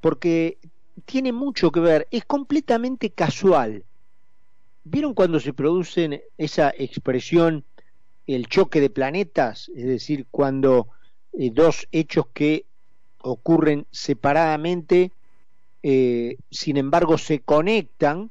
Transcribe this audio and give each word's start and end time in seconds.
porque 0.00 0.58
tiene 1.04 1.32
mucho 1.32 1.70
que 1.70 1.80
ver, 1.80 2.08
es 2.10 2.24
completamente 2.24 3.10
casual. 3.10 3.84
¿Vieron 4.84 5.14
cuando 5.14 5.40
se 5.40 5.52
produce 5.52 6.24
esa 6.38 6.72
expresión, 6.76 7.64
el 8.26 8.46
choque 8.46 8.80
de 8.80 8.90
planetas? 8.90 9.70
Es 9.74 9.86
decir, 9.86 10.26
cuando 10.30 10.88
eh, 11.32 11.50
dos 11.52 11.86
hechos 11.92 12.26
que 12.32 12.66
ocurren 13.18 13.86
separadamente, 13.90 15.12
eh, 15.82 16.36
sin 16.50 16.76
embargo 16.76 17.18
se 17.18 17.40
conectan 17.40 18.30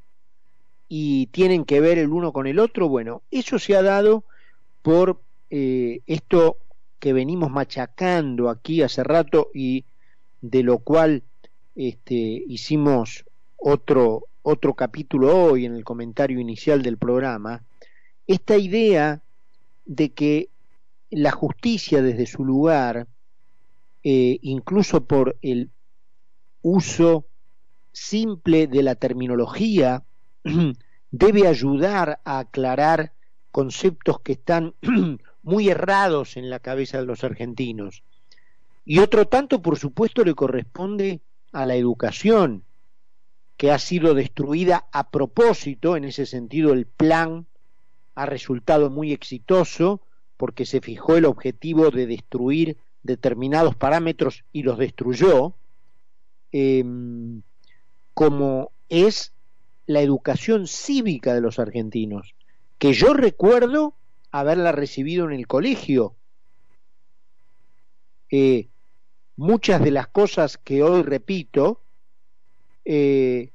y 0.90 1.28
tienen 1.28 1.66
que 1.66 1.80
ver 1.82 1.98
el 1.98 2.10
uno 2.10 2.32
con 2.34 2.48
el 2.48 2.60
otro. 2.60 2.90
Bueno, 2.90 3.22
eso 3.32 3.60
se 3.60 3.76
ha 3.76 3.82
dado 3.82 4.24
por 4.82 5.22
eh, 5.50 6.02
esto 6.06 6.58
que 7.00 7.14
venimos 7.14 7.52
machacando 7.52 8.50
aquí 8.50 8.82
hace 8.82 9.04
rato 9.04 9.50
y 9.54 9.86
de 10.42 10.64
lo 10.64 10.80
cual 10.80 11.24
este, 11.78 12.16
hicimos 12.16 13.24
otro, 13.56 14.26
otro 14.42 14.74
capítulo 14.74 15.38
hoy 15.38 15.66
en 15.66 15.76
el 15.76 15.84
comentario 15.84 16.40
inicial 16.40 16.82
del 16.82 16.98
programa, 16.98 17.64
esta 18.26 18.58
idea 18.58 19.22
de 19.86 20.10
que 20.10 20.50
la 21.12 21.32
justicia 21.32 22.02
desde 22.02 22.26
su 22.26 22.44
lugar, 22.44 23.08
eh, 24.04 24.40
incluso 24.42 25.06
por 25.06 25.38
el 25.44 25.70
uso 26.64 27.26
simple 27.92 28.66
de 28.66 28.82
la 28.82 28.96
terminología, 28.96 30.04
debe 31.12 31.48
ayudar 31.48 32.20
a 32.26 32.40
aclarar 32.40 33.14
conceptos 33.52 34.20
que 34.22 34.32
están 34.34 34.74
muy 35.44 35.70
errados 35.70 36.38
en 36.38 36.50
la 36.50 36.60
cabeza 36.60 36.98
de 36.98 37.06
los 37.06 37.24
argentinos. 37.24 38.02
Y 38.84 38.98
otro 38.98 39.28
tanto, 39.28 39.62
por 39.62 39.78
supuesto, 39.78 40.24
le 40.24 40.34
corresponde 40.34 41.22
a 41.52 41.66
la 41.66 41.76
educación, 41.76 42.64
que 43.58 43.72
ha 43.72 43.80
sido 43.80 44.14
destruida 44.14 44.88
a 44.92 45.10
propósito, 45.10 45.98
en 45.98 46.06
ese 46.06 46.26
sentido 46.26 46.74
el 46.74 46.86
plan 46.86 47.48
ha 48.16 48.26
resultado 48.26 48.90
muy 48.90 49.14
exitoso 49.14 50.02
porque 50.38 50.66
se 50.66 50.82
fijó 50.82 51.18
el 51.18 51.26
objetivo 51.26 51.90
de 51.90 52.06
destruir 52.06 52.78
determinados 53.02 53.76
parámetros 53.76 54.44
y 54.54 54.64
los 54.64 54.78
destruyó, 54.78 55.56
em, 56.52 57.42
como 58.14 58.72
es 58.90 59.34
la 59.88 60.02
educación 60.02 60.68
cívica 60.68 61.34
de 61.34 61.42
los 61.42 61.60
argentinos, 61.60 62.36
que 62.78 62.94
yo 62.94 63.14
recuerdo 63.14 63.96
haberla 64.32 64.72
recibido 64.72 65.26
en 65.26 65.34
el 65.34 65.48
colegio. 65.48 66.16
Eh, 68.30 68.68
muchas 69.38 69.82
de 69.82 69.92
las 69.92 70.08
cosas 70.08 70.58
que 70.58 70.84
hoy 70.84 71.04
repito 71.04 71.80
eh, 72.84 73.52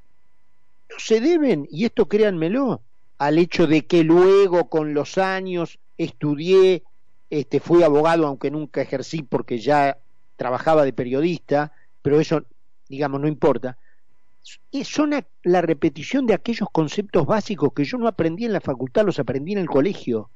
no 0.89 0.97
se 0.99 1.21
deben, 1.21 1.67
y 1.71 1.85
esto 1.85 2.09
créanmelo, 2.09 2.83
al 3.19 3.39
hecho 3.39 3.67
de 3.67 3.87
que 3.87 4.05
luego 4.05 4.69
con 4.69 4.95
los 4.95 5.19
años 5.19 5.79
estudié, 5.99 6.85
este, 7.31 7.61
fui 7.61 7.83
abogado 7.83 8.27
aunque 8.27 8.51
nunca 8.51 8.83
ejercí 8.83 9.23
porque 9.23 9.59
ya 9.59 9.99
trabajaba 10.37 10.85
de 10.85 10.93
periodista, 10.93 11.73
pero 12.01 12.21
eso, 12.21 12.45
digamos, 12.89 13.21
no 13.21 13.29
importa. 13.29 13.79
Son 14.83 15.13
la 15.45 15.63
repetición 15.63 16.27
de 16.27 16.35
aquellos 16.35 16.69
conceptos 16.73 17.27
básicos 17.27 17.73
que 17.75 17.85
yo 17.85 17.97
no 17.97 18.09
aprendí 18.09 18.45
en 18.45 18.53
la 18.53 18.61
facultad, 18.61 19.05
los 19.05 19.19
aprendí 19.19 19.53
en 19.53 19.59
el 19.59 19.69
colegio. 19.69 20.31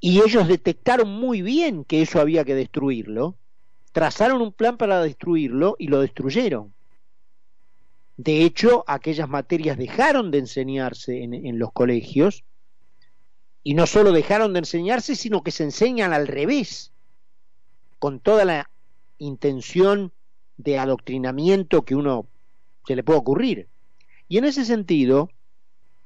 Y 0.00 0.20
ellos 0.20 0.46
detectaron 0.46 1.08
muy 1.08 1.42
bien 1.42 1.84
que 1.84 2.02
eso 2.02 2.20
había 2.20 2.44
que 2.44 2.54
destruirlo 2.54 3.36
trazaron 3.98 4.42
un 4.42 4.52
plan 4.52 4.76
para 4.76 5.02
destruirlo 5.02 5.74
y 5.76 5.88
lo 5.88 6.00
destruyeron. 6.00 6.72
De 8.16 8.44
hecho, 8.44 8.84
aquellas 8.86 9.28
materias 9.28 9.76
dejaron 9.76 10.30
de 10.30 10.38
enseñarse 10.38 11.24
en, 11.24 11.58
los 11.58 11.72
colegios 11.72 12.44
y 13.64 13.74
no 13.74 13.88
solo 13.88 14.12
dejaron 14.12 14.52
de 14.52 14.60
enseñarse, 14.60 15.16
sino 15.16 15.42
que 15.42 15.50
se 15.50 15.64
enseñan 15.64 16.12
al 16.12 16.28
revés, 16.28 16.92
con 17.98 18.20
toda 18.20 18.44
la 18.44 18.70
intención 19.18 20.12
de 20.58 20.78
adoctrinamiento 20.78 21.84
que 21.84 21.96
uno 21.96 22.28
se 22.86 22.94
le 22.94 23.02
puede 23.02 23.18
ocurrir. 23.18 23.68
Y 24.28 24.38
en 24.38 24.44
ese 24.44 24.64
sentido, 24.64 25.28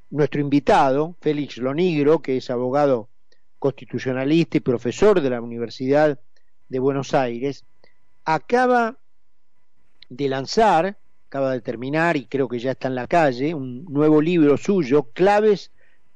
nuestro 0.08 0.40
invitado, 0.40 1.14
Félix 1.20 1.58
Lonigro, 1.58 2.22
que 2.22 2.38
es 2.38 2.48
abogado 2.48 3.10
constitucionalista 3.58 4.56
y 4.56 4.60
profesor 4.60 5.20
de 5.20 5.28
la 5.28 5.42
Universidad 5.42 6.18
de 6.70 6.78
Buenos 6.78 7.12
Aires, 7.12 7.66
acaba 8.24 8.98
de 10.08 10.28
lanzar, 10.28 10.98
acaba 11.26 11.52
de 11.52 11.60
terminar 11.60 12.16
y 12.16 12.26
creo 12.26 12.48
que 12.48 12.58
ya 12.58 12.72
está 12.72 12.88
en 12.88 12.94
la 12.94 13.06
calle, 13.06 13.54
un 13.54 13.84
nuevo 13.84 14.20
libro 14.20 14.56
suyo, 14.56 15.04
Claves 15.12 15.72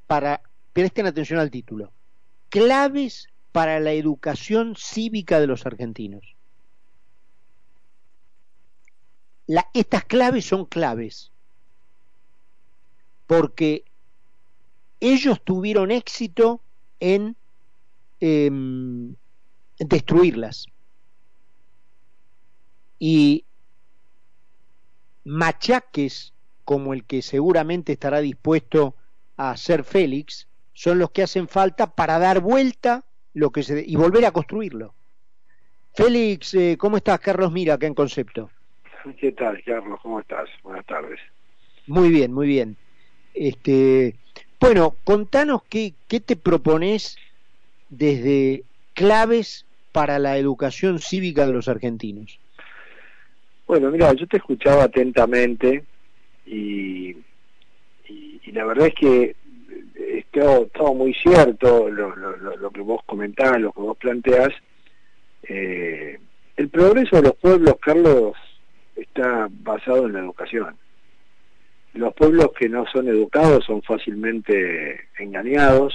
para, 0.06 0.42
presten 0.72 1.06
atención 1.06 1.40
al 1.40 1.50
título, 1.50 1.92
Claves 2.48 3.28
para 3.52 3.80
la 3.80 3.92
educación 3.92 4.74
cívica 4.76 5.40
de 5.40 5.46
los 5.46 5.64
argentinos. 5.66 6.36
estas 9.72 10.04
claves 10.04 10.44
son 10.44 10.66
claves 10.66 11.30
porque 13.26 13.84
ellos 15.00 15.42
tuvieron 15.42 15.90
éxito 15.90 16.60
en 17.00 17.36
em, 18.20 19.14
destruirlas 19.78 20.66
y 22.98 23.44
machaques 25.24 26.32
como 26.64 26.94
el 26.94 27.04
que 27.04 27.22
seguramente 27.22 27.92
estará 27.92 28.20
dispuesto 28.20 28.94
a 29.36 29.50
hacer 29.50 29.84
Félix 29.84 30.48
son 30.72 30.98
los 30.98 31.10
que 31.10 31.22
hacen 31.22 31.48
falta 31.48 31.94
para 31.94 32.18
dar 32.18 32.40
vuelta 32.40 33.04
lo 33.34 33.50
que 33.50 33.62
se 33.62 33.84
y 33.86 33.96
volver 33.96 34.24
a 34.24 34.32
construirlo. 34.32 34.94
Félix, 35.94 36.54
eh, 36.54 36.76
¿cómo 36.78 36.98
estás? 36.98 37.20
Carlos 37.20 37.52
Mira, 37.52 37.74
acá 37.74 37.86
en 37.86 37.94
Concepto. 37.94 38.50
¿Qué 39.18 39.32
tal, 39.32 39.62
Carlos? 39.64 40.00
¿Cómo 40.02 40.20
estás? 40.20 40.48
Buenas 40.62 40.84
tardes. 40.86 41.20
Muy 41.86 42.10
bien, 42.10 42.32
muy 42.32 42.46
bien. 42.46 42.76
Este, 43.34 44.16
bueno, 44.60 44.96
contanos 45.04 45.62
qué, 45.68 45.94
qué 46.08 46.20
te 46.20 46.36
propones 46.36 47.16
desde 47.88 48.64
claves 48.94 49.66
para 49.92 50.18
la 50.18 50.36
educación 50.36 50.98
cívica 50.98 51.46
de 51.46 51.52
los 51.52 51.68
argentinos. 51.68 52.38
Bueno, 53.66 53.90
mira, 53.90 54.12
yo 54.12 54.26
te 54.28 54.36
escuchaba 54.36 54.84
atentamente 54.84 55.84
y, 56.46 57.16
y, 58.08 58.52
la 58.52 58.64
verdad 58.64 58.86
es 58.86 58.94
que 58.94 59.36
es 59.96 60.26
todo, 60.30 60.94
muy 60.94 61.12
cierto 61.14 61.88
lo, 61.90 62.70
que 62.70 62.80
vos 62.80 63.02
comentás, 63.06 63.60
lo 63.60 63.72
que 63.72 63.80
vos 63.80 63.96
planteás. 63.98 64.50
Eh, 65.42 66.18
el 66.56 66.68
progreso 66.68 67.16
de 67.16 67.22
los 67.22 67.34
pueblos, 67.34 67.74
Carlos, 67.80 68.36
está 68.94 69.48
basado 69.50 70.06
en 70.06 70.12
la 70.12 70.20
educación. 70.20 70.76
Los 71.94 72.14
pueblos 72.14 72.52
que 72.58 72.68
no 72.68 72.86
son 72.86 73.08
educados 73.08 73.64
son 73.64 73.82
fácilmente 73.82 75.08
engañados, 75.18 75.92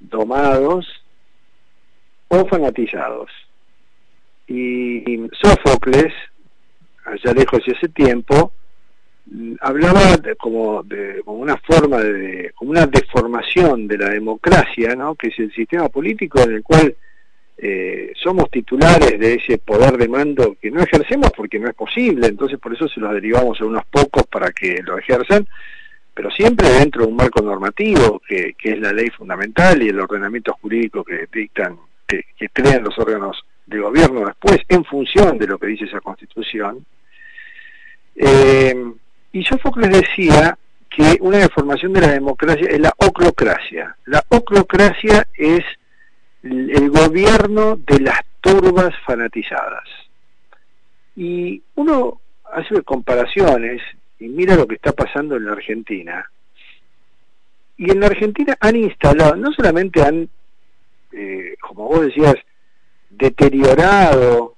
domados 0.00 0.86
o 2.28 2.46
fanatizados. 2.46 3.30
Y 4.46 5.04
Sófocles 5.32 6.14
allá 7.08 7.32
lejos 7.32 7.62
y 7.66 7.72
ese 7.72 7.88
tiempo, 7.88 8.52
mm, 9.26 9.54
hablaba 9.60 10.18
como 10.38 10.84
una 11.26 11.56
forma 11.58 11.98
de 11.98 12.52
como 12.54 12.70
una 12.70 12.86
deformación 12.86 13.86
de 13.86 13.98
la 13.98 14.10
democracia 14.10 14.94
no 14.94 15.14
que 15.14 15.28
es 15.28 15.38
el 15.38 15.52
sistema 15.52 15.88
político 15.88 16.40
en 16.40 16.52
el 16.52 16.62
cual 16.62 16.94
eh, 17.56 18.12
somos 18.22 18.50
titulares 18.50 19.18
de 19.18 19.34
ese 19.34 19.58
poder 19.58 19.96
de 19.96 20.08
mando 20.08 20.56
que 20.60 20.70
no 20.70 20.80
ejercemos 20.80 21.32
porque 21.36 21.58
no 21.58 21.68
es 21.68 21.74
posible. 21.74 22.28
Entonces 22.28 22.58
por 22.58 22.72
eso 22.72 22.88
se 22.88 23.00
los 23.00 23.12
derivamos 23.12 23.60
a 23.60 23.64
unos 23.64 23.84
pocos 23.86 24.26
para 24.26 24.50
que 24.52 24.80
lo 24.82 24.98
ejerzan 24.98 25.46
pero 26.14 26.32
siempre 26.32 26.68
dentro 26.68 27.02
de 27.02 27.08
un 27.08 27.14
marco 27.14 27.40
normativo 27.40 28.20
que, 28.26 28.56
es 28.60 28.80
la 28.80 28.92
ley 28.92 29.08
fundamental 29.08 29.80
y 29.80 29.90
el 29.90 30.00
ordenamiento 30.00 30.52
jurídico 30.60 31.04
que 31.04 31.28
dictan 31.32 31.78
que 32.08 32.48
crean 32.52 32.82
los 32.82 32.98
órganos 32.98 33.44
de 33.68 33.78
gobierno 33.78 34.24
después 34.26 34.58
en 34.68 34.84
función 34.84 35.38
de 35.38 35.46
lo 35.46 35.58
que 35.58 35.68
dice 35.68 35.84
esa 35.84 36.00
constitución 36.00 36.84
eh, 38.18 38.74
y 39.32 39.44
Sófocles 39.44 39.90
decía 39.90 40.58
que 40.90 41.18
una 41.20 41.38
deformación 41.38 41.92
de 41.92 42.00
la 42.00 42.08
democracia 42.08 42.68
es 42.68 42.80
la 42.80 42.92
oclocracia. 42.98 43.96
La 44.06 44.24
oclocracia 44.28 45.26
es 45.34 45.64
el 46.42 46.90
gobierno 46.90 47.76
de 47.76 48.00
las 48.00 48.20
turbas 48.40 48.92
fanatizadas. 49.06 49.88
Y 51.14 51.62
uno 51.76 52.20
hace 52.52 52.82
comparaciones 52.82 53.80
y 54.18 54.28
mira 54.28 54.56
lo 54.56 54.66
que 54.66 54.74
está 54.74 54.92
pasando 54.92 55.36
en 55.36 55.44
la 55.44 55.52
Argentina. 55.52 56.28
Y 57.76 57.92
en 57.92 58.00
la 58.00 58.06
Argentina 58.06 58.56
han 58.58 58.74
instalado, 58.74 59.36
no 59.36 59.52
solamente 59.52 60.02
han, 60.02 60.28
eh, 61.12 61.54
como 61.60 61.86
vos 61.86 62.00
decías, 62.00 62.34
deteriorado 63.10 64.56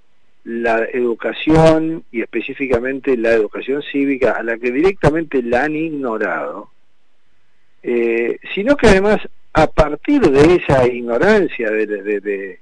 la 0.51 0.85
educación 0.93 2.03
y 2.11 2.23
específicamente 2.23 3.17
la 3.17 3.31
educación 3.31 3.83
cívica 3.83 4.33
a 4.33 4.43
la 4.43 4.59
que 4.59 4.73
directamente 4.73 5.45
la 5.45 5.65
han 5.65 5.77
ignorado, 5.77 6.71
eh, 7.85 8.37
sino 8.53 8.77
que 8.77 8.89
además 8.89 9.21
a 9.53 9.69
partir 9.69 10.21
de 10.21 10.57
esa 10.57 10.89
ignorancia 10.89 11.71
de, 11.71 11.87
de, 11.87 12.61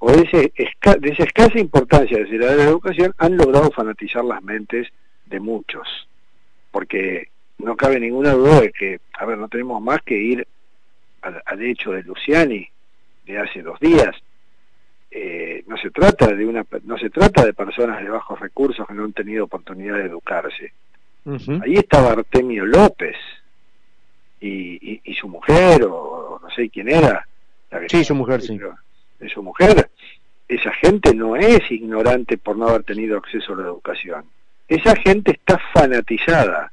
o 0.00 0.12
de, 0.12 0.22
ese 0.22 0.52
de 1.00 1.08
esa 1.08 1.24
escasa 1.24 1.58
importancia 1.58 2.18
de 2.18 2.38
la 2.38 2.64
educación 2.64 3.14
han 3.16 3.38
logrado 3.38 3.70
fanatizar 3.70 4.22
las 4.22 4.42
mentes 4.42 4.88
de 5.24 5.40
muchos, 5.40 5.88
porque 6.70 7.28
no 7.56 7.74
cabe 7.74 7.98
ninguna 8.00 8.32
duda 8.32 8.60
de 8.60 8.70
que, 8.70 9.00
a 9.14 9.24
ver, 9.24 9.38
no 9.38 9.48
tenemos 9.48 9.80
más 9.80 10.02
que 10.02 10.18
ir 10.18 10.46
al 11.22 11.62
hecho 11.62 11.92
de 11.92 12.02
Luciani 12.02 12.68
de 13.24 13.38
hace 13.38 13.62
dos 13.62 13.80
días, 13.80 14.14
eh, 15.10 15.64
no 15.66 15.76
se 15.76 15.90
trata 15.90 16.28
de 16.28 16.46
una 16.46 16.64
no 16.84 16.96
se 16.98 17.10
trata 17.10 17.44
de 17.44 17.52
personas 17.52 18.02
de 18.02 18.08
bajos 18.08 18.38
recursos 18.38 18.86
que 18.86 18.94
no 18.94 19.04
han 19.04 19.12
tenido 19.12 19.44
oportunidad 19.44 19.96
de 19.96 20.06
educarse. 20.06 20.72
Ahí 21.62 21.74
estaba 21.74 22.12
Artemio 22.12 22.64
López 22.64 23.16
y, 24.40 25.00
y, 25.04 25.14
su 25.14 25.28
mujer 25.28 25.84
o, 25.84 26.40
no 26.42 26.50
sé 26.50 26.70
quién 26.70 26.88
era 26.88 27.26
sí 27.88 28.04
su 28.04 28.14
mujer 28.14 28.40
sí. 28.40 28.58
de 29.18 29.28
su 29.28 29.42
mujer. 29.42 29.90
Esa 30.48 30.72
gente 30.72 31.14
no 31.14 31.36
es 31.36 31.70
ignorante 31.70 32.38
por 32.38 32.56
no 32.56 32.68
haber 32.68 32.82
tenido 32.82 33.18
acceso 33.18 33.52
a 33.52 33.56
la 33.56 33.62
educación. 33.64 34.24
Esa 34.66 34.96
gente 34.96 35.32
está 35.32 35.58
fanatizada 35.72 36.72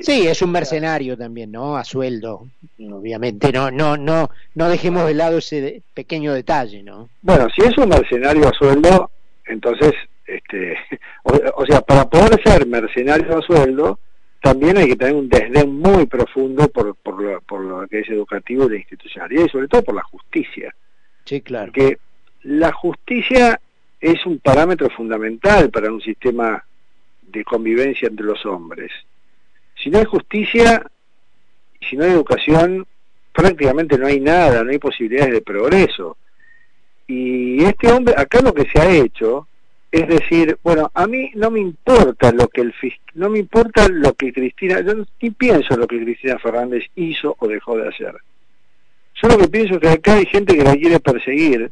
Sí, 0.00 0.26
es 0.26 0.42
un 0.42 0.52
mercenario 0.52 1.16
también, 1.16 1.52
¿no? 1.52 1.76
A 1.76 1.84
sueldo, 1.84 2.48
obviamente. 2.78 3.52
No, 3.52 3.70
no, 3.70 3.96
no, 3.96 4.30
no 4.54 4.68
dejemos 4.68 5.06
de 5.06 5.14
lado 5.14 5.38
ese 5.38 5.82
pequeño 5.94 6.32
detalle, 6.32 6.82
¿no? 6.82 7.08
Bueno, 7.20 7.48
si 7.54 7.62
es 7.62 7.76
un 7.76 7.88
mercenario 7.88 8.48
a 8.48 8.52
sueldo, 8.52 9.10
entonces, 9.46 9.92
este, 10.26 10.76
o, 11.24 11.66
sea, 11.66 11.80
para 11.82 12.08
poder 12.08 12.40
ser 12.44 12.66
mercenario 12.66 13.38
a 13.38 13.42
sueldo, 13.42 13.98
también 14.40 14.76
hay 14.78 14.88
que 14.88 14.96
tener 14.96 15.14
un 15.14 15.28
desdén 15.28 15.72
muy 15.72 16.06
profundo 16.06 16.68
por, 16.68 16.96
por, 16.96 17.22
lo, 17.22 17.40
por 17.42 17.60
lo 17.60 17.86
que 17.86 18.00
es 18.00 18.08
educativo 18.08 18.66
y 18.66 18.70
la 18.70 18.76
institucionalidad 18.76 19.44
y 19.44 19.48
sobre 19.50 19.68
todo 19.68 19.82
por 19.82 19.94
la 19.94 20.02
justicia. 20.02 20.74
Sí, 21.24 21.40
claro. 21.42 21.66
Porque 21.66 21.98
la 22.42 22.72
justicia 22.72 23.60
es 24.00 24.26
un 24.26 24.40
parámetro 24.40 24.90
fundamental 24.90 25.70
para 25.70 25.92
un 25.92 26.00
sistema 26.00 26.64
de 27.22 27.44
convivencia 27.44 28.08
entre 28.08 28.26
los 28.26 28.44
hombres 28.44 28.90
si 29.82 29.90
no 29.90 29.98
hay 29.98 30.04
justicia, 30.04 30.86
si 31.88 31.96
no 31.96 32.04
hay 32.04 32.10
educación, 32.10 32.86
prácticamente 33.32 33.98
no 33.98 34.06
hay 34.06 34.20
nada, 34.20 34.62
no 34.62 34.70
hay 34.70 34.78
posibilidades 34.78 35.32
de 35.32 35.40
progreso. 35.40 36.16
Y 37.06 37.62
este 37.64 37.90
hombre, 37.90 38.14
acá 38.16 38.40
lo 38.40 38.54
que 38.54 38.68
se 38.70 38.80
ha 38.80 38.88
hecho 38.88 39.48
es 39.90 40.08
decir, 40.08 40.58
bueno, 40.62 40.90
a 40.94 41.06
mí 41.06 41.30
no 41.34 41.50
me 41.50 41.60
importa 41.60 42.32
lo 42.32 42.48
que 42.48 42.62
el 42.62 42.74
no 43.14 43.28
me 43.28 43.38
importa 43.38 43.88
lo 43.90 44.14
que 44.14 44.32
Cristina, 44.32 44.80
yo 44.80 44.94
ni 45.20 45.30
pienso 45.30 45.76
lo 45.76 45.86
que 45.86 46.02
Cristina 46.02 46.38
Fernández 46.38 46.84
hizo 46.96 47.36
o 47.38 47.46
dejó 47.46 47.76
de 47.76 47.88
hacer. 47.88 48.14
Yo 49.20 49.28
lo 49.28 49.36
que 49.36 49.48
pienso 49.48 49.74
es 49.74 49.80
que 49.80 49.88
acá 49.90 50.14
hay 50.14 50.26
gente 50.26 50.56
que 50.56 50.64
la 50.64 50.74
quiere 50.76 50.98
perseguir 50.98 51.70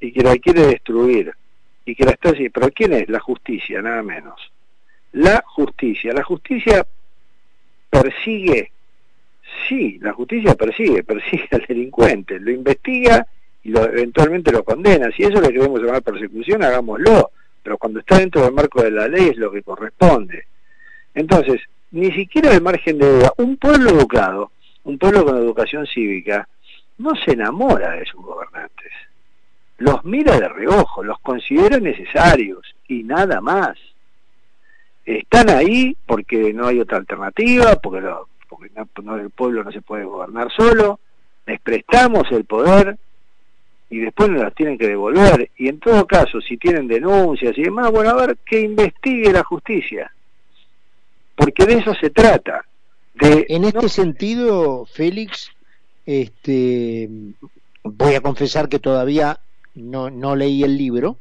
y 0.00 0.12
que 0.12 0.22
la 0.22 0.36
quiere 0.36 0.66
destruir 0.66 1.32
y 1.86 1.94
que 1.94 2.04
la 2.04 2.10
está 2.10 2.30
así. 2.30 2.50
Pero 2.50 2.70
¿quién 2.70 2.92
es? 2.92 3.08
La 3.08 3.20
justicia, 3.20 3.80
nada 3.80 4.02
menos. 4.02 4.38
La 5.12 5.42
justicia. 5.46 6.12
La 6.12 6.24
justicia 6.24 6.86
persigue, 7.92 8.72
sí, 9.68 9.98
la 10.00 10.14
justicia 10.14 10.54
persigue, 10.54 11.04
persigue 11.04 11.46
al 11.50 11.66
delincuente, 11.68 12.40
lo 12.40 12.50
investiga 12.50 13.26
y 13.62 13.68
lo, 13.68 13.84
eventualmente 13.84 14.50
lo 14.50 14.64
condena. 14.64 15.10
Si 15.14 15.22
eso 15.22 15.42
le 15.42 15.52
queremos 15.52 15.78
llamar 15.82 16.00
persecución, 16.02 16.64
hagámoslo, 16.64 17.32
pero 17.62 17.76
cuando 17.76 18.00
está 18.00 18.18
dentro 18.18 18.40
del 18.42 18.54
marco 18.54 18.82
de 18.82 18.90
la 18.90 19.08
ley 19.08 19.28
es 19.28 19.36
lo 19.36 19.52
que 19.52 19.62
corresponde. 19.62 20.46
Entonces, 21.14 21.60
ni 21.90 22.10
siquiera 22.12 22.50
al 22.50 22.62
margen 22.62 22.96
de 22.96 23.12
duda, 23.12 23.32
un 23.36 23.58
pueblo 23.58 23.90
educado, 23.90 24.52
un 24.84 24.96
pueblo 24.96 25.26
con 25.26 25.36
educación 25.36 25.86
cívica, 25.86 26.48
no 26.96 27.14
se 27.14 27.32
enamora 27.32 27.90
de 27.90 28.06
sus 28.06 28.22
gobernantes. 28.22 28.92
Los 29.76 30.02
mira 30.02 30.40
de 30.40 30.48
reojo, 30.48 31.04
los 31.04 31.18
considera 31.20 31.78
necesarios 31.78 32.74
y 32.88 33.02
nada 33.02 33.42
más 33.42 33.76
están 35.04 35.50
ahí 35.50 35.96
porque 36.06 36.52
no 36.52 36.66
hay 36.66 36.80
otra 36.80 36.98
alternativa, 36.98 37.76
porque, 37.76 38.02
porque 38.48 38.70
no, 39.02 39.16
el 39.16 39.30
pueblo 39.30 39.64
no 39.64 39.72
se 39.72 39.82
puede 39.82 40.04
gobernar 40.04 40.50
solo, 40.52 41.00
les 41.46 41.60
prestamos 41.60 42.30
el 42.30 42.44
poder 42.44 42.96
y 43.90 43.98
después 43.98 44.30
nos 44.30 44.42
las 44.42 44.54
tienen 44.54 44.78
que 44.78 44.88
devolver. 44.88 45.50
Y 45.56 45.68
en 45.68 45.78
todo 45.78 46.06
caso, 46.06 46.40
si 46.40 46.56
tienen 46.56 46.88
denuncias 46.88 47.56
y 47.58 47.62
demás, 47.62 47.90
bueno, 47.90 48.10
a 48.10 48.26
ver, 48.26 48.38
que 48.44 48.60
investigue 48.60 49.32
la 49.32 49.44
justicia. 49.44 50.12
Porque 51.34 51.66
de 51.66 51.74
eso 51.74 51.94
se 51.94 52.10
trata. 52.10 52.64
De, 53.14 53.46
en 53.48 53.64
este 53.64 53.88
sentido, 53.88 54.86
Félix, 54.86 55.50
este, 56.06 57.08
voy 57.82 58.14
a 58.14 58.20
confesar 58.20 58.68
que 58.68 58.78
todavía 58.78 59.38
no, 59.74 60.10
no 60.10 60.36
leí 60.36 60.62
el 60.62 60.76
libro, 60.76 61.18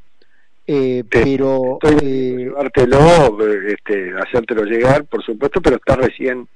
eh, 0.74 1.04
pero 1.10 1.80
eh, 1.84 2.36
llevártelo, 2.38 3.38
este, 3.68 4.14
hacértelo 4.18 4.64
llegar, 4.64 5.04
por 5.04 5.22
supuesto, 5.22 5.62
pero 5.62 5.76
está 5.76 5.98
recién, 5.98 6.48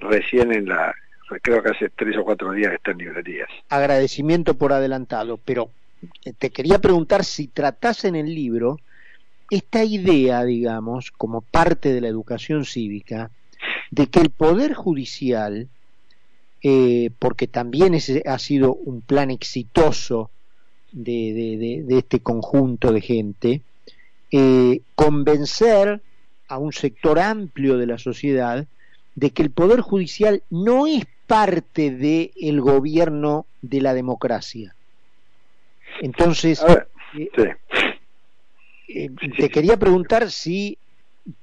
recién 0.00 0.52
en 0.52 0.68
la, 0.68 0.94
creo 1.40 1.62
que 1.62 1.70
hace 1.70 1.88
tres 1.88 2.14
o 2.18 2.24
cuatro 2.24 2.52
días 2.52 2.68
que 2.68 2.76
está 2.76 2.90
en 2.90 2.98
librerías. 2.98 3.48
Agradecimiento 3.70 4.52
por 4.52 4.74
adelantado, 4.74 5.38
pero 5.42 5.70
eh, 6.26 6.34
te 6.36 6.50
quería 6.50 6.78
preguntar 6.78 7.24
si 7.24 7.48
tratás 7.48 8.04
en 8.04 8.16
el 8.16 8.34
libro 8.34 8.80
esta 9.48 9.82
idea, 9.82 10.44
digamos, 10.44 11.10
como 11.10 11.40
parte 11.40 11.94
de 11.94 12.02
la 12.02 12.08
educación 12.08 12.66
cívica, 12.66 13.30
de 13.90 14.08
que 14.08 14.20
el 14.20 14.28
Poder 14.28 14.74
Judicial, 14.74 15.68
eh, 16.62 17.08
porque 17.18 17.46
también 17.46 17.94
ese 17.94 18.22
ha 18.26 18.38
sido 18.38 18.74
un 18.74 19.00
plan 19.00 19.30
exitoso 19.30 20.30
de, 20.94 21.84
este 21.90 22.20
conjunto 22.20 22.92
de 22.92 23.00
gente, 23.00 23.60
eh, 24.30 24.80
convencer 24.94 26.00
a 26.48 26.58
un 26.58 26.72
sector 26.72 27.18
amplio 27.18 27.76
de 27.76 27.86
la 27.86 27.98
sociedad 27.98 28.66
de 29.14 29.30
que 29.30 29.42
el 29.42 29.50
Poder 29.50 29.80
Judicial 29.80 30.42
no 30.50 30.86
es 30.86 31.04
parte 31.26 31.90
del 31.90 32.60
gobierno 32.60 33.46
de 33.62 33.80
la 33.80 33.94
democracia. 33.94 34.74
Entonces, 36.00 36.62
eh, 37.16 37.56
eh, 38.88 39.10
te 39.38 39.48
quería 39.48 39.76
preguntar 39.76 40.30
si 40.30 40.78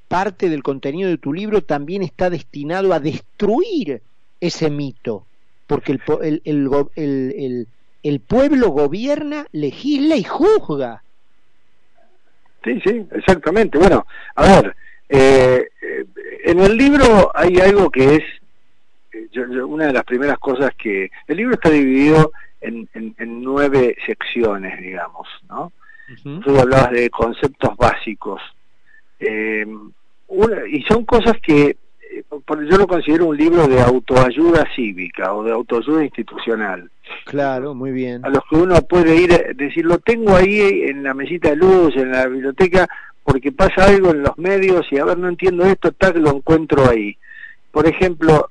parte 0.08 0.50
del 0.50 0.64
contenido 0.64 1.10
de 1.10 1.18
tu 1.18 1.34
libro 1.34 1.62
también 1.64 2.04
está 2.04 2.30
destinado 2.30 2.94
a 2.94 3.00
destruir 3.00 4.02
ese 4.40 4.70
mito, 4.70 5.26
porque 5.68 5.94
el, 5.94 6.42
el, 6.44 6.70
el 6.96 7.68
pueblo 8.20 8.70
gobierna, 8.70 9.46
legisla 9.52 10.16
y 10.16 10.24
juzga. 10.24 11.04
Sí, 12.64 12.80
sí, 12.86 13.06
exactamente. 13.12 13.78
Bueno, 13.78 14.06
a 14.36 14.44
ver, 14.44 14.76
eh, 15.10 15.68
eh, 15.82 16.06
en 16.46 16.60
el 16.60 16.78
libro 16.78 17.32
hay 17.34 17.60
algo 17.60 17.90
que 17.90 18.16
es 18.16 18.24
eh, 19.14 19.62
una 19.64 19.88
de 19.88 19.94
las 19.94 20.04
primeras 20.04 20.38
cosas 20.38 20.72
que... 20.78 21.10
El 21.28 21.38
libro 21.38 21.56
está 21.56 21.70
dividido 21.70 22.32
en, 22.62 22.88
en, 22.94 23.42
nueve 23.42 23.98
secciones, 24.06 24.80
digamos, 24.80 25.28
¿no? 25.50 25.72
Tú 26.44 26.60
hablabas 26.60 26.92
de 26.92 27.10
conceptos 27.10 27.76
básicos. 27.78 28.42
y 29.20 30.82
son 30.84 31.06
cosas 31.06 31.38
que 31.42 31.78
yo 32.70 32.78
lo 32.78 32.88
considero 32.88 33.28
un 33.28 33.38
libro 33.38 33.68
de 33.68 33.82
autoayuda 33.82 34.66
cívica 34.76 35.34
o 35.34 35.44
de 35.44 35.52
autoayuda 35.52 36.04
institucional. 36.04 36.90
Claro, 37.26 37.74
muy 37.74 37.92
bien. 37.92 38.26
A 38.26 38.30
los 38.30 38.44
que 38.50 38.56
uno 38.56 38.82
puede 38.82 39.16
ir, 39.16 39.56
decir, 39.56 39.86
lo 39.86 40.00
tengo 40.00 40.36
ahí 40.36 40.84
en 40.84 41.04
la 41.04 41.14
mesita 41.14 41.50
de 41.50 41.56
luz, 41.56 41.96
en 41.96 42.12
la 42.12 42.28
biblioteca, 42.28 42.88
porque 43.24 43.52
pasa 43.52 43.86
algo 43.86 44.12
en 44.12 44.24
los 44.24 44.38
medios 44.38 44.86
y 44.92 44.98
a 44.98 45.06
ver, 45.06 45.18
no 45.18 45.30
entiendo 45.30 45.66
esto, 45.66 45.92
tal, 45.92 46.22
lo 46.22 46.36
encuentro 46.36 46.90
ahí. 46.90 47.18
Por 47.72 47.88
ejemplo, 47.88 48.50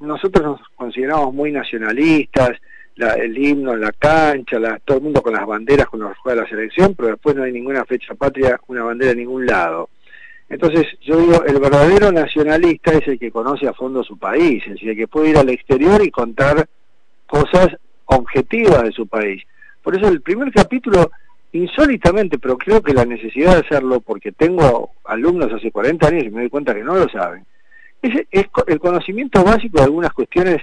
nosotros 0.00 0.44
nos 0.44 0.60
consideramos 0.76 1.32
muy 1.32 1.52
nacionalistas, 1.52 2.52
el 2.96 3.38
himno 3.38 3.72
en 3.72 3.80
la 3.80 3.92
cancha, 3.92 4.58
todo 4.84 4.98
el 4.98 5.04
mundo 5.04 5.22
con 5.22 5.32
las 5.32 5.46
banderas 5.46 5.86
cuando 5.88 6.12
juega 6.22 6.42
la 6.42 6.48
selección, 6.48 6.94
pero 6.94 7.10
después 7.10 7.34
no 7.34 7.44
hay 7.44 7.52
ninguna 7.52 7.84
fecha 7.84 8.14
patria, 8.14 8.60
una 8.68 8.84
bandera 8.84 9.12
en 9.12 9.18
ningún 9.18 9.46
lado. 9.46 9.88
Entonces, 10.50 10.84
yo 11.00 11.16
digo, 11.16 11.44
el 11.44 11.60
verdadero 11.60 12.10
nacionalista 12.10 12.90
es 12.92 13.06
el 13.06 13.20
que 13.20 13.30
conoce 13.30 13.68
a 13.68 13.72
fondo 13.72 14.02
su 14.02 14.18
país, 14.18 14.62
es 14.66 14.82
el 14.82 14.96
que 14.96 15.06
puede 15.06 15.30
ir 15.30 15.38
al 15.38 15.48
exterior 15.48 16.04
y 16.04 16.10
contar 16.10 16.68
cosas 17.26 17.68
objetivas 18.06 18.82
de 18.82 18.90
su 18.90 19.06
país. 19.06 19.44
Por 19.80 19.96
eso 19.96 20.08
el 20.08 20.20
primer 20.20 20.52
capítulo, 20.52 21.12
insólitamente, 21.52 22.40
pero 22.40 22.58
creo 22.58 22.82
que 22.82 22.92
la 22.92 23.04
necesidad 23.04 23.54
de 23.54 23.60
hacerlo, 23.60 24.00
porque 24.00 24.32
tengo 24.32 24.90
alumnos 25.04 25.52
hace 25.52 25.70
40 25.70 26.08
años 26.08 26.24
y 26.24 26.30
me 26.30 26.40
doy 26.40 26.50
cuenta 26.50 26.74
que 26.74 26.82
no 26.82 26.96
lo 26.96 27.08
saben, 27.08 27.46
es, 28.02 28.26
es 28.32 28.46
el 28.66 28.80
conocimiento 28.80 29.44
básico 29.44 29.78
de 29.78 29.84
algunas 29.84 30.12
cuestiones 30.12 30.58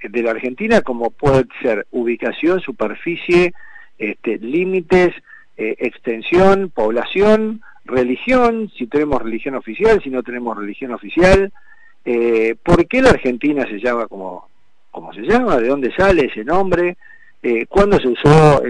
de 0.00 0.22
la 0.22 0.30
Argentina, 0.30 0.80
como 0.80 1.10
puede 1.10 1.46
ser 1.60 1.88
ubicación, 1.90 2.60
superficie, 2.60 3.52
este, 3.98 4.38
límites, 4.38 5.12
eh, 5.56 5.76
extensión, 5.78 6.70
población, 6.70 7.62
religión, 7.84 8.70
si 8.76 8.86
tenemos 8.86 9.22
religión 9.22 9.54
oficial, 9.54 10.02
si 10.02 10.10
no 10.10 10.22
tenemos 10.22 10.56
religión 10.56 10.92
oficial, 10.92 11.52
eh, 12.04 12.56
por 12.62 12.86
qué 12.86 13.02
la 13.02 13.10
Argentina 13.10 13.64
se 13.66 13.78
llama 13.78 14.06
como, 14.06 14.48
se 15.14 15.22
llama, 15.22 15.58
de 15.58 15.68
dónde 15.68 15.94
sale 15.94 16.26
ese 16.26 16.44
nombre, 16.44 16.96
eh, 17.42 17.66
cuándo 17.66 17.98
se 18.00 18.08
usó 18.08 18.62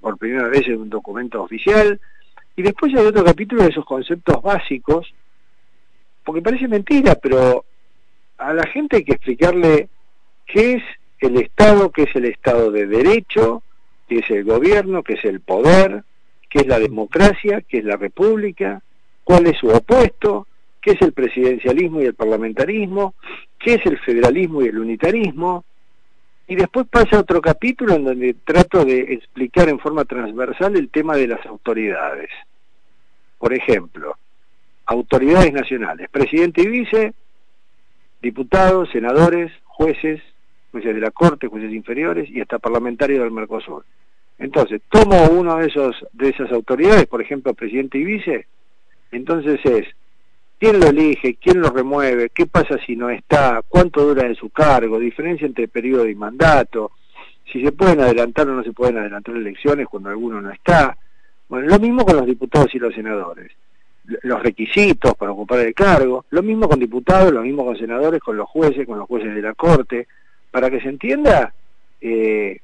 por 0.00 0.18
primera 0.18 0.48
vez 0.48 0.66
en 0.68 0.80
un 0.80 0.90
documento 0.90 1.42
oficial, 1.42 2.00
y 2.56 2.62
después 2.62 2.94
hay 2.94 3.06
otro 3.06 3.24
capítulo 3.24 3.62
de 3.62 3.70
esos 3.70 3.84
conceptos 3.84 4.42
básicos, 4.42 5.12
porque 6.24 6.42
parece 6.42 6.66
mentira, 6.66 7.14
pero 7.14 7.64
a 8.38 8.52
la 8.52 8.66
gente 8.66 8.96
hay 8.96 9.04
que 9.04 9.12
explicarle 9.12 9.88
qué 10.46 10.74
es 10.74 10.82
el 11.20 11.36
Estado, 11.36 11.90
qué 11.90 12.04
es 12.04 12.16
el 12.16 12.24
Estado 12.26 12.70
de 12.70 12.86
Derecho, 12.86 13.62
qué 14.08 14.18
es 14.18 14.30
el 14.30 14.44
gobierno, 14.44 15.02
qué 15.02 15.14
es 15.14 15.24
el 15.24 15.40
poder, 15.40 16.04
qué 16.56 16.62
es 16.62 16.68
la 16.68 16.78
democracia, 16.78 17.62
qué 17.68 17.78
es 17.78 17.84
la 17.84 17.96
república, 17.96 18.80
cuál 19.24 19.46
es 19.46 19.58
su 19.58 19.68
opuesto, 19.68 20.46
qué 20.80 20.92
es 20.92 21.02
el 21.02 21.12
presidencialismo 21.12 22.00
y 22.00 22.06
el 22.06 22.14
parlamentarismo, 22.14 23.14
qué 23.58 23.74
es 23.74 23.84
el 23.84 23.98
federalismo 23.98 24.62
y 24.62 24.68
el 24.68 24.78
unitarismo, 24.78 25.66
y 26.48 26.54
después 26.54 26.86
pasa 26.88 27.20
otro 27.20 27.42
capítulo 27.42 27.94
en 27.94 28.04
donde 28.04 28.36
trato 28.42 28.86
de 28.86 29.00
explicar 29.00 29.68
en 29.68 29.78
forma 29.78 30.06
transversal 30.06 30.76
el 30.76 30.88
tema 30.88 31.16
de 31.16 31.28
las 31.28 31.44
autoridades. 31.44 32.30
Por 33.36 33.52
ejemplo, 33.52 34.16
autoridades 34.86 35.52
nacionales, 35.52 36.08
presidente 36.08 36.62
y 36.62 36.68
vice, 36.68 37.12
diputados, 38.22 38.88
senadores, 38.92 39.52
jueces, 39.64 40.22
jueces 40.72 40.94
de 40.94 41.00
la 41.02 41.10
Corte, 41.10 41.48
jueces 41.48 41.72
inferiores 41.72 42.30
y 42.30 42.40
hasta 42.40 42.58
parlamentarios 42.58 43.20
del 43.20 43.32
Mercosur. 43.32 43.84
Entonces, 44.38 44.82
tomo 44.90 45.28
uno 45.30 45.56
de 45.56 45.66
esos 45.66 45.96
de 46.12 46.28
esas 46.28 46.50
autoridades, 46.52 47.06
por 47.06 47.22
ejemplo, 47.22 47.54
presidente 47.54 47.98
y 47.98 48.04
vice, 48.04 48.46
entonces 49.10 49.60
es 49.64 49.86
quién 50.58 50.80
lo 50.80 50.86
elige, 50.86 51.36
quién 51.36 51.60
lo 51.60 51.70
remueve, 51.70 52.30
qué 52.30 52.46
pasa 52.46 52.78
si 52.86 52.96
no 52.96 53.10
está, 53.10 53.62
cuánto 53.68 54.06
dura 54.06 54.26
en 54.26 54.34
su 54.34 54.50
cargo, 54.50 54.98
diferencia 54.98 55.46
entre 55.46 55.68
periodo 55.68 56.08
y 56.08 56.14
mandato, 56.14 56.92
si 57.50 57.62
se 57.62 57.72
pueden 57.72 58.00
adelantar 58.00 58.48
o 58.48 58.54
no 58.54 58.64
se 58.64 58.72
pueden 58.72 58.98
adelantar 58.98 59.36
elecciones 59.36 59.86
cuando 59.88 60.10
alguno 60.10 60.40
no 60.40 60.50
está. 60.50 60.96
Bueno, 61.48 61.68
lo 61.68 61.78
mismo 61.78 62.04
con 62.04 62.16
los 62.16 62.26
diputados 62.26 62.74
y 62.74 62.78
los 62.78 62.94
senadores. 62.94 63.52
Los 64.22 64.42
requisitos 64.42 65.14
para 65.16 65.32
ocupar 65.32 65.60
el 65.60 65.74
cargo, 65.74 66.26
lo 66.30 66.42
mismo 66.42 66.68
con 66.68 66.78
diputados, 66.78 67.32
lo 67.32 67.42
mismo 67.42 67.64
con 67.64 67.76
senadores, 67.76 68.20
con 68.20 68.36
los 68.36 68.48
jueces, 68.48 68.86
con 68.86 68.98
los 68.98 69.08
jueces 69.08 69.34
de 69.34 69.42
la 69.42 69.54
Corte, 69.54 70.06
para 70.50 70.70
que 70.70 70.80
se 70.80 70.88
entienda, 70.88 71.52
eh, 72.00 72.60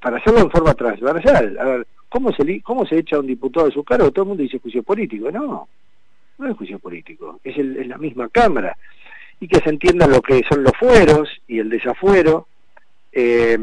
para 0.00 0.18
hacerlo 0.18 0.40
en 0.40 0.50
forma 0.50 0.74
transversal. 0.74 1.58
A 1.58 1.64
ver, 1.64 1.86
¿cómo 2.08 2.32
se, 2.32 2.60
¿cómo 2.62 2.86
se 2.86 2.98
echa 2.98 3.16
a 3.16 3.20
un 3.20 3.26
diputado 3.26 3.66
de 3.66 3.72
su 3.72 3.84
cargo? 3.84 4.10
Todo 4.10 4.24
el 4.24 4.28
mundo 4.28 4.42
dice 4.42 4.58
juicio 4.58 4.82
político. 4.82 5.30
No, 5.30 5.68
no 6.38 6.48
es 6.48 6.56
juicio 6.56 6.78
político, 6.78 7.40
es, 7.44 7.56
el, 7.56 7.88
la 7.88 7.98
misma 7.98 8.28
Cámara. 8.28 8.76
Y 9.40 9.48
que 9.48 9.60
se 9.60 9.70
entienda 9.70 10.06
lo 10.06 10.22
que 10.22 10.42
son 10.48 10.62
los 10.62 10.72
fueros 10.78 11.28
y 11.48 11.58
el 11.58 11.68
desafuero. 11.68 12.48
Eh, 13.12 13.58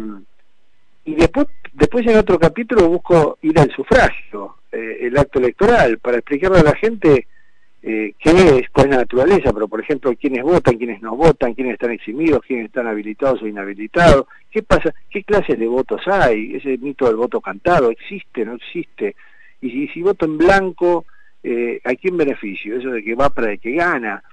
y 1.06 1.16
después, 1.16 1.48
después 1.74 2.06
en 2.06 2.18
otro 2.18 2.38
capítulo 2.38 2.88
busco 2.88 3.38
ir 3.42 3.58
al 3.58 3.72
sufragio, 3.72 4.58
eh, 4.72 5.00
el 5.02 5.18
acto 5.18 5.40
electoral, 5.40 5.98
para 5.98 6.18
explicarle 6.18 6.60
a 6.60 6.64
la 6.64 6.76
gente 6.76 7.28
eh, 7.84 8.14
qué 8.20 8.30
es, 8.30 8.70
cuál 8.70 8.88
es 8.88 8.92
la 8.92 8.98
naturaleza, 8.98 9.52
pero 9.54 9.68
por 9.68 9.82
ejemplo, 9.82 10.14
quiénes 10.16 10.44
votan, 10.44 10.78
quiénes 10.78 11.02
no 11.02 11.16
votan, 11.16 11.54
quiénes 11.54 11.74
están 11.74 11.92
eximidos, 11.92 12.42
quiénes 12.46 12.68
están 12.68 12.88
habilitados 12.88 13.42
o 13.42 13.48
inhabilitados, 13.48 14.26
qué 14.52 14.62
pasa, 14.62 14.94
qué 15.10 15.24
clases 15.24 15.58
de 15.58 15.68
votos 15.68 16.02
hay, 16.08 16.56
ese 16.56 16.78
mito 16.78 17.06
del 17.06 17.16
voto 17.16 17.42
cantado, 17.42 17.90
existe, 17.90 18.46
no 18.46 18.54
existe, 18.54 19.16
y 19.62 19.70
si, 19.70 19.88
si 19.90 20.02
voto 20.02 20.26
en 20.26 20.38
blanco, 20.38 21.06
eh, 21.44 21.80
¿a 21.84 21.96
quién 21.96 22.18
beneficio? 22.18 22.78
Eso 22.78 22.90
de 22.90 23.04
que 23.04 23.16
va 23.16 23.30
para 23.30 23.52
el 23.52 23.60
que 23.60 23.74
gana. 23.74 24.24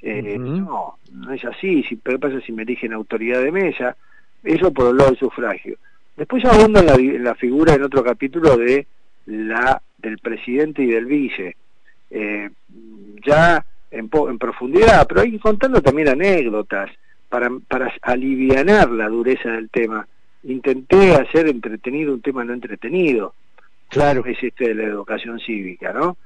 Eh, 0.00 0.36
no, 0.38 0.98
no 1.12 1.32
es 1.32 1.44
así. 1.44 1.82
Si, 1.84 1.96
¿Qué 1.96 2.18
pasa 2.18 2.40
si 2.42 2.52
me 2.52 2.62
eligen 2.62 2.92
autoridad 2.92 3.42
de 3.42 3.50
mesa? 3.50 3.96
Eso 4.42 4.72
por 4.72 4.90
el 4.90 4.98
lado 4.98 5.10
del 5.10 5.18
sufragio. 5.18 5.78
Después 6.16 6.44
abundo 6.44 6.80
en 6.80 6.86
la, 6.86 6.94
en 6.94 7.24
la 7.24 7.34
figura 7.34 7.74
en 7.74 7.82
otro 7.82 8.04
capítulo 8.04 8.56
de 8.56 8.86
la 9.26 9.80
del 9.96 10.18
presidente 10.18 10.82
y 10.82 10.86
del 10.86 11.06
vice. 11.06 11.56
Eh, 12.16 12.50
ya 13.26 13.64
en, 13.90 14.08
en 14.12 14.38
profundidad, 14.38 15.06
pero 15.08 15.22
hay 15.22 15.38
contando 15.38 15.82
también 15.82 16.08
anécdotas 16.08 16.90
para, 17.28 17.50
para 17.68 17.92
alivianar 18.02 18.90
la 18.90 19.08
dureza 19.08 19.50
del 19.50 19.68
tema. 19.70 20.06
Intenté 20.44 21.14
hacer 21.14 21.48
entretenido 21.48 22.14
un 22.14 22.22
tema 22.22 22.44
no 22.44 22.52
entretenido. 22.52 23.34
Claro. 23.88 24.24
Es 24.24 24.42
este 24.42 24.68
de 24.68 24.74
la 24.74 24.84
educación 24.84 25.40
cívica, 25.40 25.92
¿no? 25.92 26.16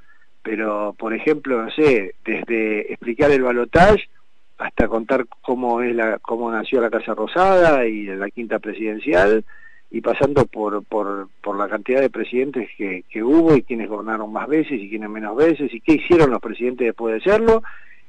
pero 0.49 0.95
por 0.99 1.13
ejemplo, 1.13 1.63
no 1.63 1.71
sé, 1.71 2.15
desde 2.25 2.91
explicar 2.91 3.31
el 3.31 3.43
balotaje 3.43 4.09
hasta 4.57 4.89
contar 4.89 5.27
cómo 5.43 5.83
es 5.83 5.95
la 5.95 6.19
cómo 6.21 6.51
nació 6.51 6.81
la 6.81 6.89
Casa 6.89 7.15
Rosada 7.15 7.87
y 7.87 8.05
la 8.05 8.31
quinta 8.31 8.59
presidencial 8.59 9.45
y 9.91 10.01
pasando 10.01 10.47
por 10.47 10.85
por, 10.85 11.29
por 11.43 11.57
la 11.57 11.69
cantidad 11.69 12.01
de 12.01 12.11
presidentes 12.11 12.69
que, 12.77 13.05
que 13.09 13.23
hubo 13.23 13.55
y 13.57 13.63
quienes 13.63 13.89
gobernaron 13.89 14.33
más 14.33 14.49
veces 14.49 14.81
y 14.81 14.89
quienes 14.89 15.09
menos 15.09 15.37
veces 15.37 15.73
y 15.73 15.81
qué 15.81 15.95
hicieron 15.95 16.31
los 16.31 16.41
presidentes 16.41 16.87
después 16.87 17.15
de 17.15 17.31
serlo 17.31 17.63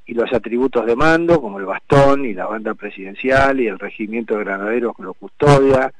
y 0.05 0.13
los 0.13 0.31
atributos 0.33 0.85
de 0.85 0.95
mando 0.95 1.41
como 1.41 1.59
el 1.59 1.65
bastón 1.65 2.25
y 2.25 2.33
la 2.33 2.47
banda 2.47 2.73
presidencial 2.73 3.59
y 3.59 3.67
el 3.67 3.79
regimiento 3.79 4.37
de 4.37 4.43
granaderos 4.43 4.95
que 4.95 5.03
lo 5.03 5.13
custodia 5.13 5.93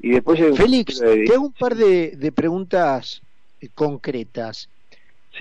y 0.00 0.10
después 0.10 0.40
Félix, 0.56 0.98
te 1.00 1.32
hago 1.32 1.46
un 1.46 1.52
par 1.52 1.76
de, 1.76 2.12
de 2.16 2.32
preguntas 2.32 3.22
concretas 3.74 4.68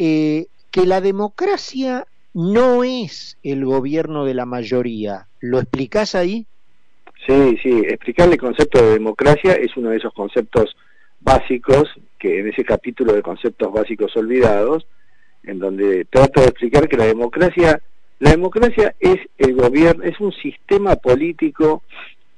eh, 0.03 0.47
que 0.71 0.85
la 0.87 0.99
democracia 0.99 2.07
no 2.33 2.83
es 2.83 3.37
el 3.43 3.65
gobierno 3.65 4.25
de 4.25 4.33
la 4.33 4.45
mayoría. 4.45 5.27
¿Lo 5.39 5.59
explicás 5.59 6.15
ahí? 6.15 6.47
Sí, 7.25 7.57
sí, 7.61 7.83
explicarle 7.87 8.33
el 8.33 8.39
concepto 8.39 8.83
de 8.83 8.93
democracia 8.93 9.53
es 9.53 9.75
uno 9.77 9.89
de 9.89 9.97
esos 9.97 10.13
conceptos 10.13 10.75
básicos, 11.19 11.89
que 12.17 12.39
en 12.39 12.49
ese 12.49 12.63
capítulo 12.63 13.13
de 13.13 13.21
conceptos 13.21 13.71
básicos 13.71 14.15
olvidados, 14.17 14.87
en 15.43 15.59
donde 15.59 16.05
trato 16.05 16.41
de 16.41 16.47
explicar 16.47 16.87
que 16.87 16.97
la 16.97 17.05
democracia, 17.05 17.81
la 18.19 18.31
democracia 18.31 18.95
es 18.99 19.17
el 19.37 19.55
gobierno, 19.55 20.03
es 20.03 20.19
un 20.19 20.31
sistema 20.31 20.95
político 20.95 21.83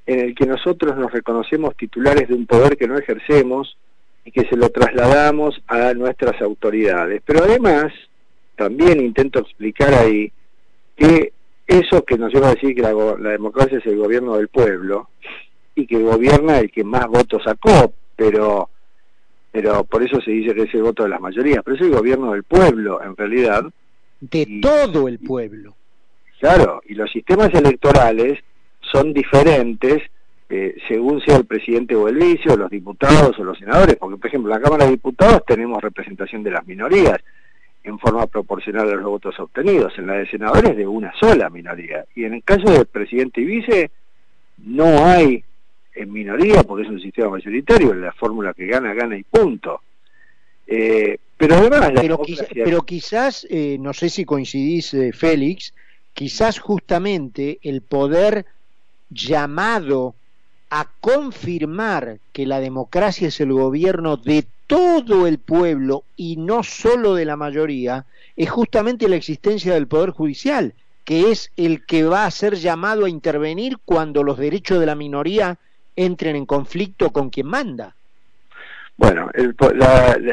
en 0.06 0.20
el 0.20 0.36
que 0.36 0.46
nosotros 0.46 0.98
nos 0.98 1.12
reconocemos 1.12 1.75
titulares 1.78 2.28
de 2.28 2.34
un 2.34 2.46
poder 2.46 2.78
que 2.78 2.88
no 2.88 2.98
ejercemos, 2.98 3.78
y 4.25 4.32
que 4.32 4.48
se 4.48 4.56
lo 4.56 4.70
trasladamos 4.70 5.62
a 5.68 5.94
nuestras 5.94 6.42
autoridades. 6.42 7.22
Pero 7.25 7.44
además, 7.44 7.92
también 8.56 9.02
intento 9.02 9.40
explicar 9.40 9.94
ahí 9.94 10.32
que 10.96 11.34
eso 11.67 12.03
que 12.03 12.17
nos 12.17 12.34
lleva 12.34 12.50
a 12.50 12.55
decir 12.55 12.75
que 12.75 12.82
la, 12.82 12.93
democracia 13.32 13.77
es 13.77 13.86
el 13.86 13.98
gobierno 13.98 14.36
del 14.36 14.48
pueblo 14.48 15.10
y 15.75 15.88
que 15.88 16.01
gobierna 16.01 16.60
el 16.60 16.72
que 16.72 16.84
más 16.84 17.08
votos 17.08 17.43
sacó, 17.43 17.93
pero 18.15 18.70
pero 19.51 19.84
por 19.84 20.01
eso 20.01 20.20
se 20.20 20.32
dice 20.32 20.55
que 20.55 20.63
es 20.63 20.74
el 20.74 20.82
voto 20.82 21.03
de 21.03 21.10
las 21.10 21.22
mayorías, 21.22 21.62
pero 21.63 21.75
es 21.75 21.82
el 21.84 21.91
gobierno 21.91 22.32
del 22.32 22.43
pueblo 22.43 23.03
en 23.03 23.15
realidad. 23.15 23.63
De 24.20 24.60
todo 24.62 25.08
el 25.08 25.20
pueblo. 25.20 25.75
Claro, 26.39 26.82
y 26.88 26.96
los 26.96 27.12
sistemas 27.12 27.53
electorales 27.53 28.39
son 28.82 29.13
diferentes 29.13 30.01
eh, 30.50 30.75
según 30.88 31.22
sea 31.22 31.38
el 31.38 31.46
presidente 31.46 31.96
o 31.96 32.08
el 32.08 32.15
vice, 32.15 32.51
o 32.51 32.58
los 32.58 32.70
diputados 32.70 33.38
o 33.39 33.43
los 33.43 33.58
senadores, 33.58 33.96
porque 33.96 34.17
por 34.17 34.27
ejemplo 34.27 34.51
en 34.51 34.60
la 34.60 34.63
Cámara 34.63 34.86
de 34.86 34.91
Diputados 34.91 35.43
tenemos 35.48 35.82
representación 35.82 36.43
de 36.43 36.51
las 36.51 36.65
minorías 36.67 37.17
en 37.84 38.00
forma 38.00 38.28
proporcional 38.28 38.90
a 38.90 38.96
los 38.96 39.06
votos 39.06 39.40
obtenidos, 39.40 39.94
en 39.98 40.08
la 40.08 40.13
de 40.13 40.30
senadores 40.30 40.75
de 40.75 40.88
una 40.88 41.13
sola 41.20 41.50
minoría, 41.50 42.06
y 42.16 42.24
en 42.24 42.36
el 42.36 42.44
caso 42.44 42.72
del 42.72 42.86
presidente 42.86 43.42
y 43.42 43.46
vice 43.46 43.92
no 44.58 45.06
hay 45.06 45.44
en 45.96 46.12
minoría 46.12 46.63
porque 46.63 46.84
es 46.84 46.90
un 46.90 47.02
sistema 47.02 47.30
mayoritario, 47.30 47.94
la 47.94 48.13
fórmula 48.13 48.54
que 48.54 48.66
gana, 48.66 48.94
gana 48.94 49.18
y 49.18 49.24
punto. 49.24 49.82
Eh, 50.66 51.18
pero 51.36 51.56
además 51.56 51.92
pero, 51.94 52.22
pero 52.54 52.82
quizás, 52.84 53.46
eh, 53.50 53.78
no 53.80 53.94
sé 53.94 54.10
si 54.10 54.24
coincidís 54.24 54.96
Félix, 55.13 55.74
quizás 56.13 56.60
justamente 56.60 57.60
el 57.63 57.82
poder 57.82 58.46
llamado 59.10 60.16
a 60.70 60.88
confirmar 61.02 62.20
que 62.32 62.46
la 62.48 62.60
democracia 62.60 63.28
es 63.28 63.40
el 63.42 63.54
gobierno 63.54 64.18
de 64.18 64.46
todo 64.67 65.27
el 65.27 65.39
pueblo 65.39 66.03
y 66.15 66.38
no 66.38 66.63
solo 66.63 67.15
de 67.15 67.25
la 67.25 67.36
mayoría, 67.36 68.05
es 68.36 68.50
justamente 68.50 69.08
la 69.08 69.15
existencia 69.15 69.74
del 69.74 69.88
Poder 69.88 70.12
Judicial, 70.12 70.74
que 71.05 71.32
es 71.32 71.51
el 71.58 71.86
que 71.86 72.03
va 72.03 72.25
a 72.25 72.32
ser 72.32 72.55
llamado 72.55 73.05
a 73.05 73.10
intervenir 73.10 73.77
cuando 73.84 74.24
los 74.24 74.38
derechos 74.38 74.79
de 74.79 74.86
la 74.86 74.96
minoría 74.96 75.58
entren 75.96 76.36
en 76.36 76.46
conflicto 76.46 77.12
con 77.12 77.29
quien 77.29 77.48
manda. 77.48 77.96
Bueno, 78.96 79.29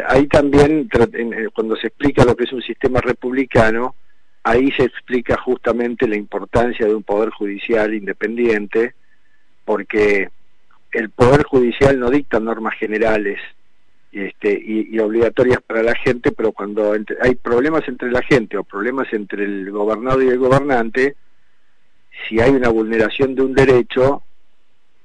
ahí 0.08 0.26
también, 0.26 0.88
eh, 0.92 1.48
cuando 1.54 1.76
se 1.76 1.88
explica 1.88 2.24
lo 2.24 2.36
que 2.36 2.44
es 2.44 2.52
un 2.52 2.62
sistema 2.62 3.00
republicano, 3.00 3.94
ahí 4.42 4.70
se 4.72 4.84
explica 4.84 5.36
justamente 5.38 6.06
la 6.06 6.16
importancia 6.16 6.86
de 6.86 6.94
un 6.94 7.02
poder 7.02 7.30
judicial 7.30 7.94
independiente, 7.94 8.94
porque 9.64 10.30
el 10.92 11.10
Poder 11.10 11.44
Judicial 11.44 11.98
no 11.98 12.10
dicta 12.10 12.40
normas 12.40 12.74
generales, 12.76 13.40
este, 14.12 14.60
y, 14.64 14.98
obligatorias 14.98 15.60
para 15.62 15.82
la 15.82 15.94
gente, 15.94 16.32
pero 16.32 16.52
cuando 16.52 16.92
hay 16.92 17.34
problemas 17.36 17.86
entre 17.88 18.10
la 18.10 18.22
gente 18.22 18.56
o 18.56 18.64
problemas 18.64 19.06
entre 19.12 19.44
el 19.44 19.70
gobernado 19.70 20.22
y 20.22 20.28
el 20.28 20.38
gobernante, 20.38 21.16
si 22.28 22.40
hay 22.40 22.50
una 22.50 22.68
vulneración 22.68 23.34
de 23.34 23.42
un 23.42 23.54
derecho, 23.54 24.22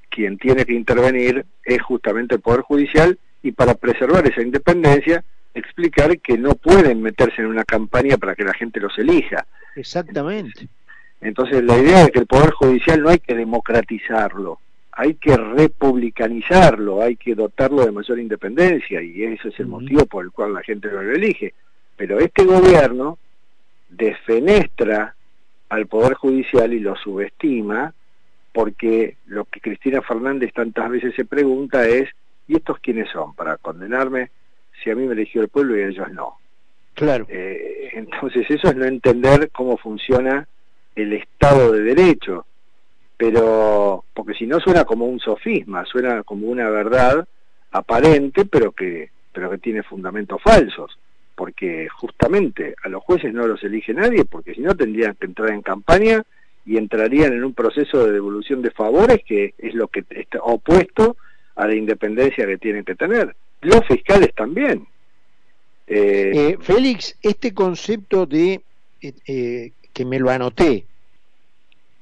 quien 0.09 0.37
tiene 0.37 0.65
que 0.65 0.73
intervenir 0.73 1.45
es 1.63 1.81
justamente 1.81 2.35
el 2.35 2.41
Poder 2.41 2.61
Judicial 2.61 3.19
y 3.43 3.51
para 3.51 3.75
preservar 3.75 4.25
esa 4.27 4.41
independencia 4.41 5.23
explicar 5.53 6.19
que 6.19 6.37
no 6.37 6.55
pueden 6.55 7.01
meterse 7.01 7.41
en 7.41 7.47
una 7.47 7.63
campaña 7.63 8.17
para 8.17 8.35
que 8.35 8.43
la 8.43 8.53
gente 8.53 8.79
los 8.79 8.97
elija. 8.97 9.45
Exactamente. 9.75 10.67
Entonces 11.21 11.63
la 11.63 11.77
idea 11.77 12.03
es 12.03 12.11
que 12.11 12.19
el 12.19 12.27
Poder 12.27 12.51
Judicial 12.51 13.01
no 13.01 13.09
hay 13.09 13.19
que 13.19 13.33
democratizarlo, 13.33 14.59
hay 14.95 15.15
que 15.15 15.35
republicanizarlo, 15.35 17.01
hay 17.01 17.17
que 17.17 17.35
dotarlo 17.35 17.85
de 17.85 17.91
mayor 17.91 18.17
independencia 18.17 19.01
y 19.01 19.23
ese 19.23 19.49
es 19.49 19.59
el 19.59 19.67
motivo 19.67 20.05
por 20.05 20.23
el 20.23 20.31
cual 20.31 20.53
la 20.53 20.63
gente 20.63 20.89
lo 20.89 21.01
elige. 21.01 21.53
Pero 21.97 22.19
este 22.19 22.45
gobierno 22.45 23.17
desfenestra 23.89 25.13
al 25.67 25.87
Poder 25.87 26.13
Judicial 26.13 26.73
y 26.73 26.79
lo 26.79 26.95
subestima 26.95 27.93
porque 28.53 29.17
lo 29.25 29.43
que 29.43 29.59
Cristina 29.59 30.01
Fernández 30.01 30.53
tantas 30.53 30.89
veces 30.89 31.13
se 31.13 31.25
pregunta 31.25 31.85
es, 31.85 32.09
¿y 32.47 32.55
estos 32.55 32.79
quiénes 32.79 33.09
son 33.09 33.35
para 33.35 33.57
condenarme 33.57 34.31
si 34.81 34.89
a 34.91 34.95
mí 34.95 35.05
me 35.05 35.13
eligió 35.13 35.41
el 35.41 35.49
pueblo 35.49 35.77
y 35.77 35.81
a 35.81 35.87
ellos 35.87 36.09
no? 36.13 36.37
Claro. 36.93 37.25
Eh, 37.27 37.89
entonces 37.93 38.49
eso 38.49 38.69
es 38.69 38.75
no 38.77 38.85
entender 38.85 39.49
cómo 39.51 39.75
funciona 39.75 40.47
el 40.95 41.11
Estado 41.11 41.73
de 41.73 41.81
Derecho, 41.81 42.45
pero 43.17 44.03
porque 44.13 44.33
si 44.33 44.45
no 44.45 44.59
suena 44.59 44.85
como 44.85 45.05
un 45.05 45.19
sofisma, 45.19 45.85
suena 45.85 46.23
como 46.23 46.47
una 46.47 46.69
verdad 46.69 47.27
aparente, 47.71 48.45
pero 48.45 48.71
que, 48.71 49.09
pero 49.31 49.49
que 49.49 49.57
tiene 49.57 49.83
fundamentos 49.83 50.41
falsos, 50.41 50.97
porque 51.35 51.87
justamente 51.89 52.75
a 52.83 52.89
los 52.89 53.03
jueces 53.03 53.33
no 53.33 53.47
los 53.47 53.63
elige 53.63 53.93
nadie, 53.93 54.25
porque 54.25 54.53
si 54.53 54.61
no 54.61 54.75
tendrían 54.75 55.15
que 55.15 55.25
entrar 55.25 55.51
en 55.51 55.61
campaña 55.61 56.23
y 56.65 56.77
entrarían 56.77 57.33
en 57.33 57.43
un 57.43 57.53
proceso 57.53 58.05
de 58.05 58.13
devolución 58.13 58.61
de 58.61 58.71
favores 58.71 59.21
que 59.25 59.53
es 59.57 59.73
lo 59.73 59.87
que 59.87 60.03
está 60.09 60.39
opuesto 60.41 61.15
a 61.55 61.67
la 61.67 61.75
independencia 61.75 62.45
que 62.45 62.57
tienen 62.57 62.83
que 62.83 62.95
tener. 62.95 63.35
Los 63.61 63.85
fiscales 63.87 64.33
también. 64.33 64.87
Eh, 65.87 66.31
eh, 66.33 66.57
Félix, 66.59 67.17
este 67.21 67.53
concepto 67.53 68.25
de 68.25 68.61
eh, 69.01 69.71
que 69.93 70.05
me 70.05 70.19
lo 70.19 70.31
anoté 70.31 70.85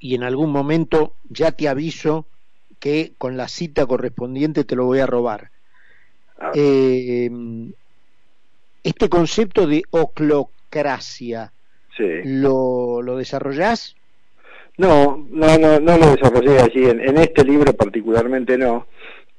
y 0.03 0.15
en 0.15 0.24
algún 0.24 0.51
momento 0.51 1.13
ya 1.29 1.53
te 1.53 1.69
aviso 1.69 2.25
que 2.77 3.13
con 3.17 3.38
la 3.38 3.48
cita 3.48 3.86
correspondiente 3.86 4.65
te 4.65 4.75
lo 4.75 4.83
voy 4.83 5.00
a 5.00 5.05
robar. 5.05 5.50
Ah. 6.38 6.51
Eh, 6.53 7.31
este 8.83 9.07
concepto 9.07 9.65
de 9.65 9.81
oclocracia, 9.91 11.53
¿lo, 11.98 13.01
¿lo 13.01 13.15
desarrollás? 13.15 13.95
No, 14.75 15.25
no, 15.29 15.57
no, 15.57 15.79
no 15.79 15.98
lo 15.98 16.12
desarrollé 16.12 16.60
allí, 16.60 16.83
en, 16.83 17.00
en 17.00 17.17
este 17.19 17.45
libro 17.45 17.72
particularmente 17.72 18.57
no, 18.57 18.88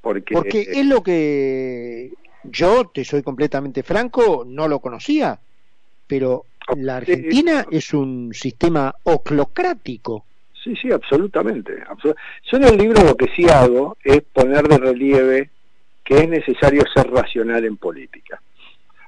porque... 0.00 0.33
Porque 0.33 0.62
es 0.62 0.87
lo 0.87 1.02
que 1.02 2.11
yo, 2.42 2.87
te 2.87 3.04
soy 3.04 3.23
completamente 3.23 3.83
franco, 3.83 4.47
no 4.47 4.66
lo 4.66 4.78
conocía, 4.78 5.38
pero 6.06 6.47
la 6.75 6.97
Argentina 6.97 7.66
es 7.71 7.92
un 7.92 8.33
sistema 8.33 8.94
oclocrático. 9.02 10.25
Sí, 10.64 10.75
sí, 10.76 10.90
absolutamente. 10.90 11.85
Yo 12.02 12.56
en 12.56 12.64
el 12.64 12.78
libro 12.78 13.04
lo 13.04 13.14
que 13.14 13.28
sí 13.37 13.47
hago 13.50 13.99
es 14.02 14.23
poner 14.23 14.66
de 14.66 14.78
relieve 14.78 15.50
que 16.02 16.16
es 16.16 16.28
necesario 16.28 16.83
ser 16.94 17.11
racional 17.11 17.66
en 17.66 17.76
política. 17.76 18.40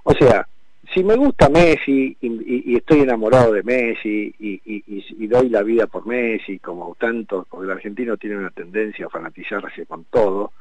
O 0.03 0.13
sea, 0.13 0.47
si 0.93 1.03
me 1.03 1.17
gusta 1.17 1.49
Messi 1.49 2.15
y, 2.21 2.77
estoy 2.77 3.01
enamorado 3.01 3.55
de 3.55 3.63
Messi 3.63 4.35
y, 4.39 4.61
y, 4.65 5.27
doy 5.27 5.49
la 5.49 5.63
vida 5.63 5.87
por 5.87 6.07
Messi, 6.07 6.59
como 6.59 6.95
tanto, 6.95 7.47
porque 7.49 7.65
el 7.65 7.73
argentino 7.73 8.19
tiene 8.19 8.37
una 8.37 8.51
tendencia 8.51 9.07
a 9.07 9.11
fanatizarse 9.11 9.87
con 9.87 10.05
todo, 10.05 10.53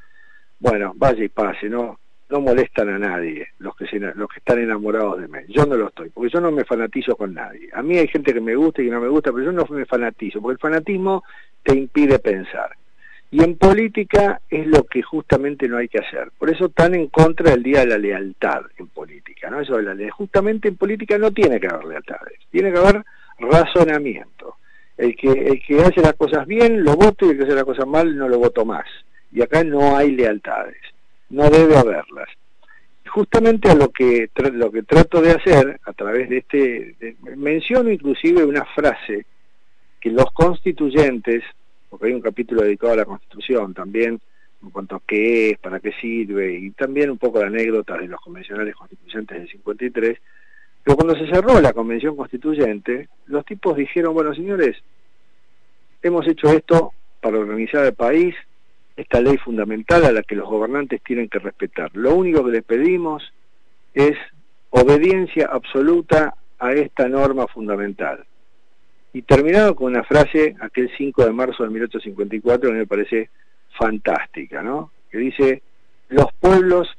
bueno, 0.60 0.94
vaya 0.96 1.26
y 1.26 1.30
pase, 1.30 1.68
¿no? 1.68 2.00
No 2.30 2.42
molestan 2.42 2.90
a 2.90 3.00
nadie 3.00 3.48
los 3.60 3.76
que, 3.76 3.86
los 4.00 4.30
que 4.30 4.40
están 4.40 4.60
enamorados 4.60 5.22
de 5.22 5.28
mí. 5.28 5.40
Yo 5.50 5.66
no 5.66 5.76
lo 5.76 5.88
estoy, 5.90 6.10
porque 6.10 6.32
yo 6.34 6.42
no 6.42 6.52
me 6.52 6.66
fanatizo 6.66 7.16
con 7.16 7.34
nadie. 7.34 7.70
A 7.74 7.84
mí 7.84 7.98
hay 7.98 8.08
gente 8.08 8.34
que 8.34 8.42
me 8.42 8.56
gusta 8.56 8.82
y 8.82 8.86
que 8.86 8.92
no 8.92 9.02
me 9.02 9.08
gusta, 9.08 9.32
pero 9.32 9.46
yo 9.46 9.52
no 9.52 9.66
me 9.70 9.86
fanatizo, 9.86 10.42
porque 10.42 10.54
el 10.54 10.60
fanatismo 10.60 11.24
te 11.64 11.76
impide 11.76 12.20
pensar. 12.20 12.72
Y 13.32 13.44
en 13.44 13.58
política 13.58 14.40
es 14.50 14.66
lo 14.68 14.84
que 14.84 15.02
justamente 15.02 15.68
no 15.68 15.78
hay 15.78 15.88
que 15.88 16.00
hacer. 16.00 16.32
Por 16.38 16.50
eso 16.50 16.68
están 16.68 16.96
en 16.96 17.08
contra 17.08 17.52
del 17.52 17.64
Día 17.64 17.82
de 17.82 17.88
la 17.88 17.98
Lealtad 17.98 18.62
en 18.78 18.88
política. 18.88 19.50
¿no? 19.50 19.60
Eso 19.60 19.78
de 19.78 19.84
la 19.84 20.12
Justamente 20.12 20.70
en 20.70 20.78
política 20.78 21.18
no 21.18 21.32
tiene 21.32 21.60
que 21.60 21.68
haber 21.68 21.86
lealtades, 21.86 22.40
tiene 22.50 22.72
que 22.72 22.78
haber 22.78 23.04
razonamiento. 23.40 24.56
El 24.98 25.16
que, 25.18 25.30
el 25.30 25.62
que 25.62 25.82
hace 25.82 26.02
las 26.02 26.14
cosas 26.14 26.48
bien 26.48 26.84
lo 26.84 26.96
voto 26.96 27.26
y 27.26 27.32
el 27.32 27.38
que 27.38 27.44
hace 27.44 27.56
las 27.56 27.66
cosas 27.66 27.86
mal 27.86 28.16
no 28.16 28.30
lo 28.30 28.40
voto 28.40 28.64
más. 28.64 28.86
Y 29.34 29.42
acá 29.42 29.64
no 29.64 29.98
hay 29.98 30.12
lealtades 30.12 30.78
no 31.30 31.50
debe 31.50 31.78
haberlas. 31.78 32.30
Justamente 33.08 33.70
a 33.70 33.76
lo 33.76 33.90
que, 33.90 34.30
lo 34.54 34.72
que 34.72 34.84
trato 34.84 35.22
de 35.22 35.32
hacer 35.32 35.80
a 35.86 35.94
través 35.94 36.30
de 36.30 36.38
este, 36.38 37.16
menciono 37.36 37.90
inclusive 37.90 38.44
una 38.44 38.66
frase 38.66 39.26
que 40.02 40.10
los 40.10 40.32
constituyentes, 40.34 41.44
porque 41.90 42.08
hay 42.08 42.14
un 42.14 42.22
capítulo 42.22 42.64
dedicado 42.64 42.94
a 42.94 42.98
la 42.98 43.06
constitución 43.06 43.74
también, 43.74 44.20
en 44.62 44.70
cuanto 44.70 44.96
a 44.96 45.02
qué 45.06 45.52
es, 45.52 45.60
para 45.60 45.80
qué 45.80 45.92
sirve, 45.94 46.58
y 46.58 46.72
también 46.72 47.12
un 47.12 47.18
poco 47.18 47.40
de 47.40 47.46
anécdotas 47.46 48.00
de 48.00 48.08
los 48.08 48.20
convencionales 48.20 48.76
constituyentes 48.76 49.38
del 49.38 49.50
53, 49.50 50.18
pero 50.84 50.98
cuando 50.98 51.16
se 51.16 51.28
cerró 51.28 51.60
la 51.60 51.74
convención 51.74 52.16
constituyente, 52.16 53.10
los 53.26 53.46
tipos 53.46 53.76
dijeron, 53.76 54.14
bueno 54.14 54.34
señores, 54.36 54.78
hemos 56.04 56.28
hecho 56.28 56.50
esto 56.50 56.94
para 57.22 57.40
organizar 57.40 57.84
el 57.86 57.94
país, 57.94 58.36
esta 58.96 59.20
ley 59.20 59.38
fundamental 59.38 60.06
a 60.06 60.12
la 60.12 60.24
que 60.24 60.36
los 60.36 60.48
gobernantes 60.48 61.02
tienen 61.04 61.30
que 61.30 61.40
respetar. 61.40 61.92
Lo 61.94 62.16
único 62.16 62.44
que 62.46 62.52
les 62.52 62.64
pedimos 62.64 63.34
es 63.94 64.18
obediencia 64.70 65.50
absoluta 65.52 66.36
a 66.60 66.74
esta 66.74 67.08
norma 67.08 67.48
fundamental. 67.48 68.26
Y 69.14 69.22
terminado 69.22 69.76
con 69.76 69.88
una 69.88 70.04
frase, 70.04 70.56
aquel 70.60 70.92
5 70.98 71.26
de 71.26 71.32
marzo 71.32 71.64
de 71.64 71.70
1854, 71.70 72.70
que 72.70 72.76
me 72.76 72.88
parece 72.88 73.30
fantástica, 73.78 74.62
¿no? 74.62 74.92
Que 75.10 75.18
dice, 75.18 75.62
los 76.10 76.28
pueblos 76.40 76.90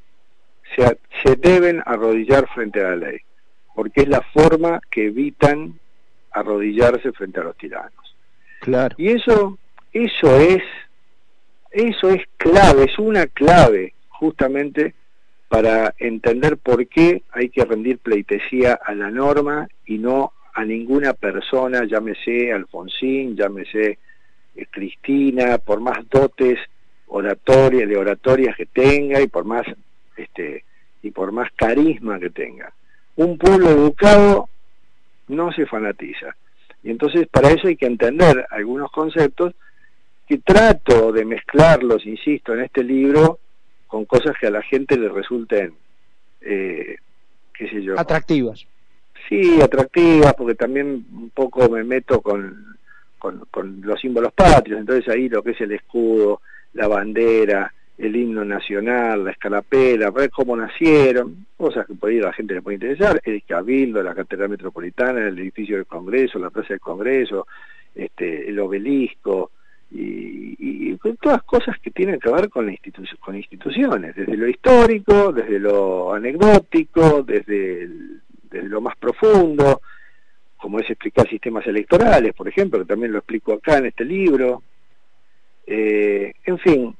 se, 0.74 0.98
se 1.22 1.36
deben 1.36 1.82
arrodillar 1.84 2.48
frente 2.54 2.80
a 2.80 2.90
la 2.90 2.96
ley, 2.96 3.18
porque 3.74 4.02
es 4.02 4.08
la 4.08 4.22
forma 4.32 4.80
que 4.90 5.06
evitan 5.06 5.78
arrodillarse 6.32 7.12
frente 7.12 7.40
a 7.40 7.44
los 7.44 7.56
tiranos. 7.56 8.16
Claro. 8.60 8.94
Y 8.98 9.08
eso, 9.08 9.58
eso 9.92 10.36
es 10.40 10.62
eso 11.70 12.10
es 12.10 12.22
clave, 12.36 12.84
es 12.84 12.98
una 12.98 13.26
clave 13.26 13.94
justamente 14.08 14.94
para 15.48 15.94
entender 15.98 16.56
por 16.56 16.86
qué 16.88 17.22
hay 17.30 17.48
que 17.48 17.64
rendir 17.64 17.98
pleitesía 17.98 18.74
a 18.74 18.94
la 18.94 19.10
norma 19.10 19.68
y 19.84 19.98
no 19.98 20.32
a 20.54 20.64
ninguna 20.64 21.12
persona, 21.12 21.84
llámese 21.84 22.52
Alfonsín, 22.52 23.36
llámese 23.36 23.98
eh, 24.56 24.66
Cristina, 24.70 25.58
por 25.58 25.80
más 25.80 26.08
dotes 26.08 26.58
oratorias, 27.08 27.88
de 27.88 27.96
oratorias 27.96 28.56
que 28.56 28.66
tenga 28.66 29.20
y 29.20 29.28
por 29.28 29.44
más 29.44 29.66
este 30.16 30.64
y 31.02 31.10
por 31.10 31.30
más 31.30 31.50
carisma 31.54 32.18
que 32.18 32.30
tenga. 32.30 32.72
Un 33.16 33.38
pueblo 33.38 33.68
educado 33.70 34.48
no 35.28 35.52
se 35.52 35.66
fanatiza. 35.66 36.34
Y 36.82 36.90
entonces 36.90 37.28
para 37.28 37.50
eso 37.50 37.68
hay 37.68 37.76
que 37.76 37.86
entender 37.86 38.46
algunos 38.50 38.90
conceptos 38.90 39.54
que 40.26 40.38
trato 40.38 41.12
de 41.12 41.24
mezclarlos, 41.24 42.04
insisto, 42.06 42.54
en 42.54 42.60
este 42.60 42.82
libro 42.82 43.38
con 43.86 44.04
cosas 44.04 44.36
que 44.38 44.48
a 44.48 44.50
la 44.50 44.62
gente 44.62 44.98
le 44.98 45.08
resulten, 45.08 45.74
eh, 46.40 46.96
qué 47.54 47.68
sé 47.68 47.82
yo. 47.82 47.98
Atractivas. 47.98 48.66
Sí, 49.28 49.60
atractivas, 49.60 50.34
porque 50.34 50.54
también 50.54 51.04
un 51.12 51.30
poco 51.30 51.68
me 51.68 51.84
meto 51.84 52.20
con, 52.20 52.76
con, 53.18 53.44
con 53.50 53.80
los 53.82 54.00
símbolos 54.00 54.32
patrios, 54.32 54.80
entonces 54.80 55.08
ahí 55.08 55.28
lo 55.28 55.42
que 55.42 55.52
es 55.52 55.60
el 55.60 55.72
escudo, 55.72 56.40
la 56.74 56.88
bandera, 56.88 57.72
el 57.98 58.14
himno 58.14 58.44
nacional, 58.44 59.24
la 59.24 59.30
escarapela, 59.30 60.10
ver 60.10 60.30
cómo 60.30 60.56
nacieron, 60.56 61.46
cosas 61.56 61.86
que 61.86 61.94
por 61.94 62.10
ahí 62.10 62.18
a 62.18 62.24
la 62.24 62.32
gente 62.32 62.54
le 62.54 62.62
puede 62.62 62.76
interesar, 62.76 63.20
el 63.24 63.42
cabildo, 63.44 64.02
la 64.02 64.14
catedral 64.14 64.50
metropolitana, 64.50 65.26
el 65.26 65.38
edificio 65.38 65.76
del 65.76 65.86
Congreso, 65.86 66.38
la 66.38 66.50
plaza 66.50 66.68
del 66.70 66.80
Congreso, 66.80 67.46
este, 67.94 68.48
el 68.48 68.58
obelisco, 68.60 69.50
y, 69.96 70.56
y, 70.58 70.98
todas 71.20 71.42
cosas 71.44 71.78
que 71.80 71.90
tienen 71.90 72.20
que 72.20 72.30
ver 72.30 72.48
con, 72.50 72.66
la 72.66 72.74
con 73.20 73.36
instituciones, 73.36 74.14
desde 74.14 74.36
lo 74.36 74.48
histórico, 74.48 75.32
desde 75.32 75.58
lo 75.58 76.12
anecdótico, 76.12 77.22
desde, 77.22 77.88
desde 78.50 78.68
lo 78.68 78.80
más 78.80 78.96
profundo, 78.96 79.80
como 80.56 80.80
es 80.80 80.90
explicar 80.90 81.28
sistemas 81.28 81.66
electorales, 81.66 82.34
por 82.34 82.48
ejemplo, 82.48 82.80
que 82.80 82.86
también 82.86 83.12
lo 83.12 83.18
explico 83.18 83.52
acá 83.52 83.78
en 83.78 83.86
este 83.86 84.04
libro. 84.04 84.62
Eh, 85.66 86.32
en 86.44 86.58
fin, 86.58 86.96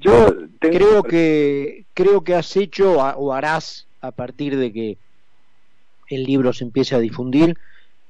Yo 0.00 0.48
creo 0.58 1.02
que 1.02 1.84
creo 1.92 2.22
que 2.22 2.34
has 2.34 2.56
hecho 2.56 2.92
o 2.94 3.32
harás 3.32 3.86
a 4.00 4.10
partir 4.10 4.56
de 4.56 4.72
que 4.72 4.96
el 6.08 6.24
libro 6.24 6.52
se 6.52 6.64
empiece 6.64 6.94
a 6.94 7.00
difundir 7.00 7.56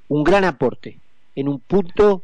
un 0.09 0.23
gran 0.25 0.45
aporte 0.45 0.99
en 1.35 1.49
un 1.49 1.61
punto 1.61 2.23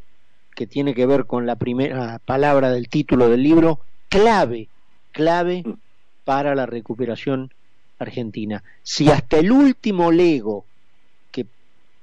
que 0.55 0.67
tiene 0.67 0.93
que 0.93 1.05
ver 1.05 1.25
con 1.25 1.45
la 1.45 1.55
primera 1.55 2.19
palabra 2.19 2.71
del 2.71 2.89
título 2.89 3.29
del 3.29 3.43
libro, 3.43 3.79
clave, 4.09 4.67
clave 5.11 5.63
mm. 5.65 5.73
para 6.23 6.55
la 6.55 6.65
recuperación 6.65 7.53
argentina. 7.99 8.63
Si 8.83 9.09
hasta 9.09 9.37
el 9.37 9.51
último 9.51 10.11
lego, 10.11 10.65
que 11.31 11.45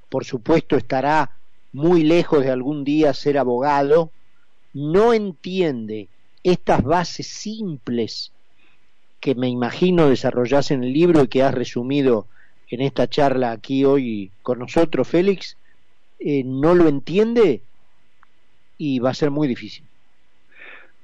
por 0.08 0.24
supuesto 0.24 0.76
estará 0.76 1.32
muy 1.72 2.02
lejos 2.02 2.42
de 2.42 2.50
algún 2.50 2.84
día 2.84 3.12
ser 3.14 3.38
abogado, 3.38 4.10
no 4.72 5.12
entiende 5.12 6.08
estas 6.42 6.82
bases 6.82 7.26
simples 7.26 8.32
que 9.20 9.34
me 9.34 9.48
imagino 9.48 10.08
desarrollas 10.08 10.70
en 10.70 10.84
el 10.84 10.92
libro 10.92 11.24
y 11.24 11.28
que 11.28 11.42
has 11.42 11.52
resumido 11.52 12.26
en 12.70 12.80
esta 12.80 13.08
charla 13.08 13.50
aquí 13.50 13.84
hoy 13.84 14.30
con 14.42 14.58
nosotros, 14.58 15.08
Félix, 15.08 15.56
eh, 16.18 16.44
no 16.44 16.74
lo 16.74 16.88
entiende 16.88 17.62
y 18.78 19.00
va 19.00 19.10
a 19.10 19.14
ser 19.14 19.30
muy 19.30 19.48
difícil. 19.48 19.84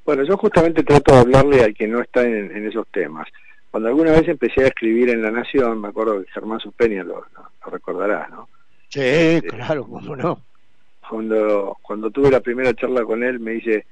Bueno, 0.05 0.23
yo 0.23 0.37
justamente 0.37 0.83
trato 0.83 1.13
de 1.15 1.21
hablarle 1.21 1.65
al 1.65 1.75
que 1.75 1.89
no 1.89 2.01
está 2.01 2.23
en, 2.23 2.67
esos 2.67 2.87
temas. 2.89 3.27
Cuando 3.71 3.89
alguna 3.89 4.13
vez 4.13 4.29
empecé 4.29 4.63
a 4.63 4.69
escribir 4.69 5.11
en 5.11 5.23
La 5.23 5.31
Nación, 5.31 5.81
me 5.81 5.89
acuerdo 5.89 6.23
que 6.23 6.31
Germán 6.31 6.61
Suspeña 6.61 7.03
lo, 7.03 7.25
lo, 7.35 7.71
recordará, 7.71 8.29
¿no? 8.31 8.49
Sí, 8.89 9.01
este, 9.01 9.49
claro, 9.49 9.85
cómo 9.85 10.15
no. 10.15 10.41
Cuando, 11.09 11.77
cuando 11.83 12.11
tuve 12.11 12.31
la 12.31 12.41
primera 12.41 12.73
charla 12.75 13.03
con 13.05 13.25
él, 13.25 13.41
me 13.41 13.53
dice, 13.53 13.87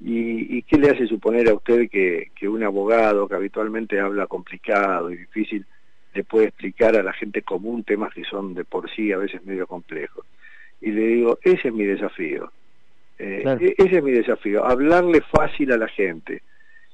¿y, 0.00 0.62
qué 0.62 0.78
le 0.78 0.90
hace 0.90 1.06
suponer 1.06 1.48
a 1.48 1.54
usted 1.54 1.90
que, 1.90 2.30
que 2.34 2.48
un 2.48 2.62
abogado 2.62 3.28
que 3.28 3.34
habitualmente 3.34 4.00
habla 4.00 4.26
complicado 4.26 5.10
y 5.10 5.18
difícil 5.18 5.66
le 6.14 6.24
puede 6.24 6.46
explicar 6.46 6.96
a 6.96 7.02
la 7.02 7.12
gente 7.12 7.42
común 7.42 7.84
temas 7.84 8.14
que 8.14 8.24
son 8.24 8.54
de 8.54 8.64
por 8.64 8.90
sí 8.90 9.12
a 9.12 9.18
veces 9.18 9.44
medio 9.44 9.66
complejos? 9.66 10.24
Y 10.80 10.92
le 10.92 11.06
digo, 11.06 11.38
ese 11.42 11.68
es 11.68 11.74
mi 11.74 11.84
desafío. 11.84 12.50
Eh, 13.18 13.42
e-, 13.60 13.74
ese 13.78 13.98
es 13.98 14.02
mi 14.02 14.12
desafío, 14.12 14.64
hablarle 14.64 15.20
fácil 15.22 15.72
a 15.72 15.76
la 15.76 15.88
gente. 15.88 16.42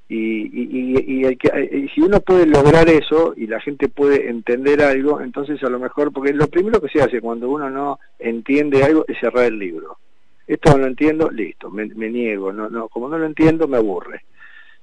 Y, 0.06 0.16
y, 0.52 1.26
y, 1.26 1.88
si 1.88 2.00
uno 2.02 2.20
puede 2.20 2.46
lograr 2.46 2.88
eso 2.90 3.32
y 3.37 3.46
la 3.46 3.60
gente 3.60 3.88
puede 3.88 4.28
entender 4.28 4.82
algo, 4.82 5.20
entonces 5.20 5.62
a 5.62 5.70
lo 5.70 5.78
mejor, 5.78 6.12
porque 6.12 6.32
lo 6.34 6.46
primero 6.48 6.80
que 6.80 6.90
se 6.90 7.02
hace 7.02 7.22
cuando 7.22 7.48
uno 7.48 7.70
no 7.70 7.98
entiende 8.18 8.84
algo 8.84 9.04
es 9.08 9.18
cerrar 9.18 9.46
el 9.46 9.58
libro. 9.58 9.96
Esto 10.46 10.72
no 10.72 10.78
lo 10.78 10.87
entiendo, 10.88 11.30
listo, 11.30 11.70
me, 11.70 11.87
niego, 11.87 12.52
no, 12.52 12.68
no, 12.68 12.88
como 12.88 13.08
no 13.08 13.16
lo 13.16 13.24
entiendo 13.24 13.66
me 13.66 13.78
aburre. 13.78 14.24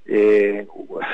Eh, 0.04 0.66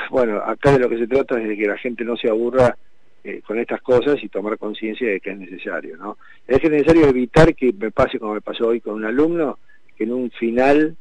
bueno, 0.09 0.37
acá 0.37 0.71
de 0.71 0.79
lo 0.79 0.89
que 0.89 0.97
se 0.97 1.07
trata 1.07 1.39
es 1.39 1.47
de 1.47 1.55
que 1.55 1.67
la 1.67 1.77
gente 1.77 2.03
no 2.03 2.17
se 2.17 2.29
aburra 2.29 2.75
eh, 3.23 3.41
con 3.45 3.59
estas 3.59 3.81
cosas 3.81 4.15
y 4.23 4.29
tomar 4.29 4.57
conciencia 4.57 5.07
de 5.07 5.19
que 5.19 5.29
es 5.29 5.37
necesario, 5.37 5.97
¿no? 5.97 6.17
Es 6.47 6.63
necesario 6.63 7.07
evitar 7.07 7.53
que 7.53 7.71
me 7.73 7.91
pase 7.91 8.17
como 8.17 8.33
me 8.33 8.41
pasó 8.41 8.69
hoy 8.69 8.81
con 8.81 8.95
un 8.95 9.05
alumno, 9.05 9.59
que 9.78 9.78
en 9.99 10.13
un 10.13 10.31
final 10.31 10.95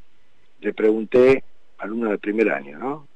le 0.60 0.74
pregunté, 0.74 1.44
alumno 1.78 2.10
del 2.10 2.18
primer 2.18 2.50
año, 2.50 2.78
¿no? 2.78 3.08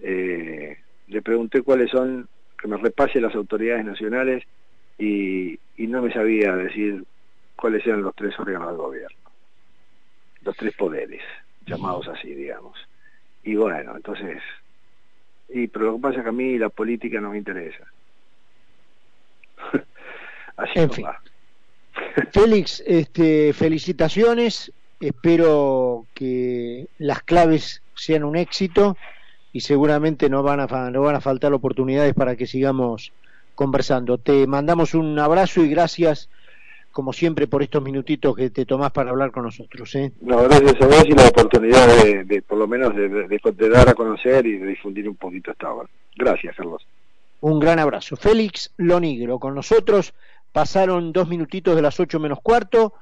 Eh, 0.00 0.78
le 1.08 1.22
pregunté 1.22 1.62
cuáles 1.62 1.90
son, 1.90 2.28
que 2.60 2.68
me 2.68 2.76
repase 2.76 3.20
las 3.20 3.34
autoridades 3.34 3.84
nacionales 3.84 4.44
y, 4.98 5.58
y 5.76 5.86
no 5.86 6.02
me 6.02 6.12
sabía 6.12 6.54
decir 6.54 7.04
cuáles 7.56 7.84
eran 7.86 8.02
los 8.02 8.14
tres 8.14 8.38
órganos 8.38 8.68
del 8.68 8.76
gobierno, 8.76 9.30
los 10.42 10.56
tres 10.56 10.74
poderes, 10.76 11.22
llamados 11.66 12.08
así, 12.08 12.32
digamos. 12.32 12.78
Y 13.42 13.56
bueno, 13.56 13.96
entonces, 13.96 14.40
y, 15.48 15.66
pero 15.66 15.86
lo 15.86 15.96
que 15.96 16.02
pasa 16.02 16.18
es 16.18 16.22
que 16.22 16.28
a 16.28 16.32
mí 16.32 16.58
la 16.58 16.68
política 16.68 17.20
no 17.20 17.30
me 17.30 17.38
interesa. 17.38 17.84
Así 20.56 20.78
en 20.78 20.90
Félix, 22.32 22.82
este, 22.86 23.52
felicitaciones. 23.52 24.72
Espero 25.00 26.06
que 26.14 26.88
las 26.98 27.22
claves 27.22 27.82
sean 27.94 28.24
un 28.24 28.36
éxito 28.36 28.96
y 29.52 29.60
seguramente 29.60 30.28
no 30.28 30.42
van 30.42 30.60
a, 30.60 30.90
no 30.90 31.02
van 31.02 31.14
a 31.14 31.20
faltar 31.20 31.52
oportunidades 31.52 32.14
para 32.14 32.36
que 32.36 32.46
sigamos 32.46 33.12
conversando. 33.54 34.18
Te 34.18 34.46
mandamos 34.46 34.94
un 34.94 35.18
abrazo 35.18 35.62
y 35.62 35.68
gracias, 35.68 36.28
como 36.90 37.12
siempre, 37.12 37.46
por 37.46 37.62
estos 37.62 37.82
minutitos 37.82 38.34
que 38.34 38.50
te 38.50 38.66
tomás 38.66 38.90
para 38.90 39.10
hablar 39.10 39.30
con 39.30 39.44
nosotros. 39.44 39.94
¿eh? 39.94 40.12
No, 40.20 40.42
gracias 40.42 40.74
a 40.80 40.86
vos 40.86 41.04
y 41.06 41.12
la 41.12 41.28
oportunidad 41.28 41.86
de, 42.24 42.42
por 42.42 42.58
lo 42.58 42.66
menos, 42.66 42.94
de, 42.96 43.08
de, 43.08 43.68
dar 43.68 43.88
a 43.88 43.94
conocer 43.94 44.44
y 44.46 44.58
de 44.58 44.66
difundir 44.66 45.08
un 45.08 45.16
poquito 45.16 45.52
esta 45.52 45.72
obra. 45.72 45.88
Gracias, 46.16 46.56
Carlos. 46.56 46.84
Un 47.40 47.60
gran 47.60 47.78
abrazo. 47.78 48.16
Félix 48.16 48.72
Lonigro 48.76 49.38
con 49.38 49.54
nosotros. 49.54 50.14
Pasaron 50.52 51.12
dos 51.12 51.28
minutitos 51.28 51.76
de 51.76 51.82
las 51.82 52.00
ocho 52.00 52.18
menos 52.18 52.40
cuarto. 52.40 52.94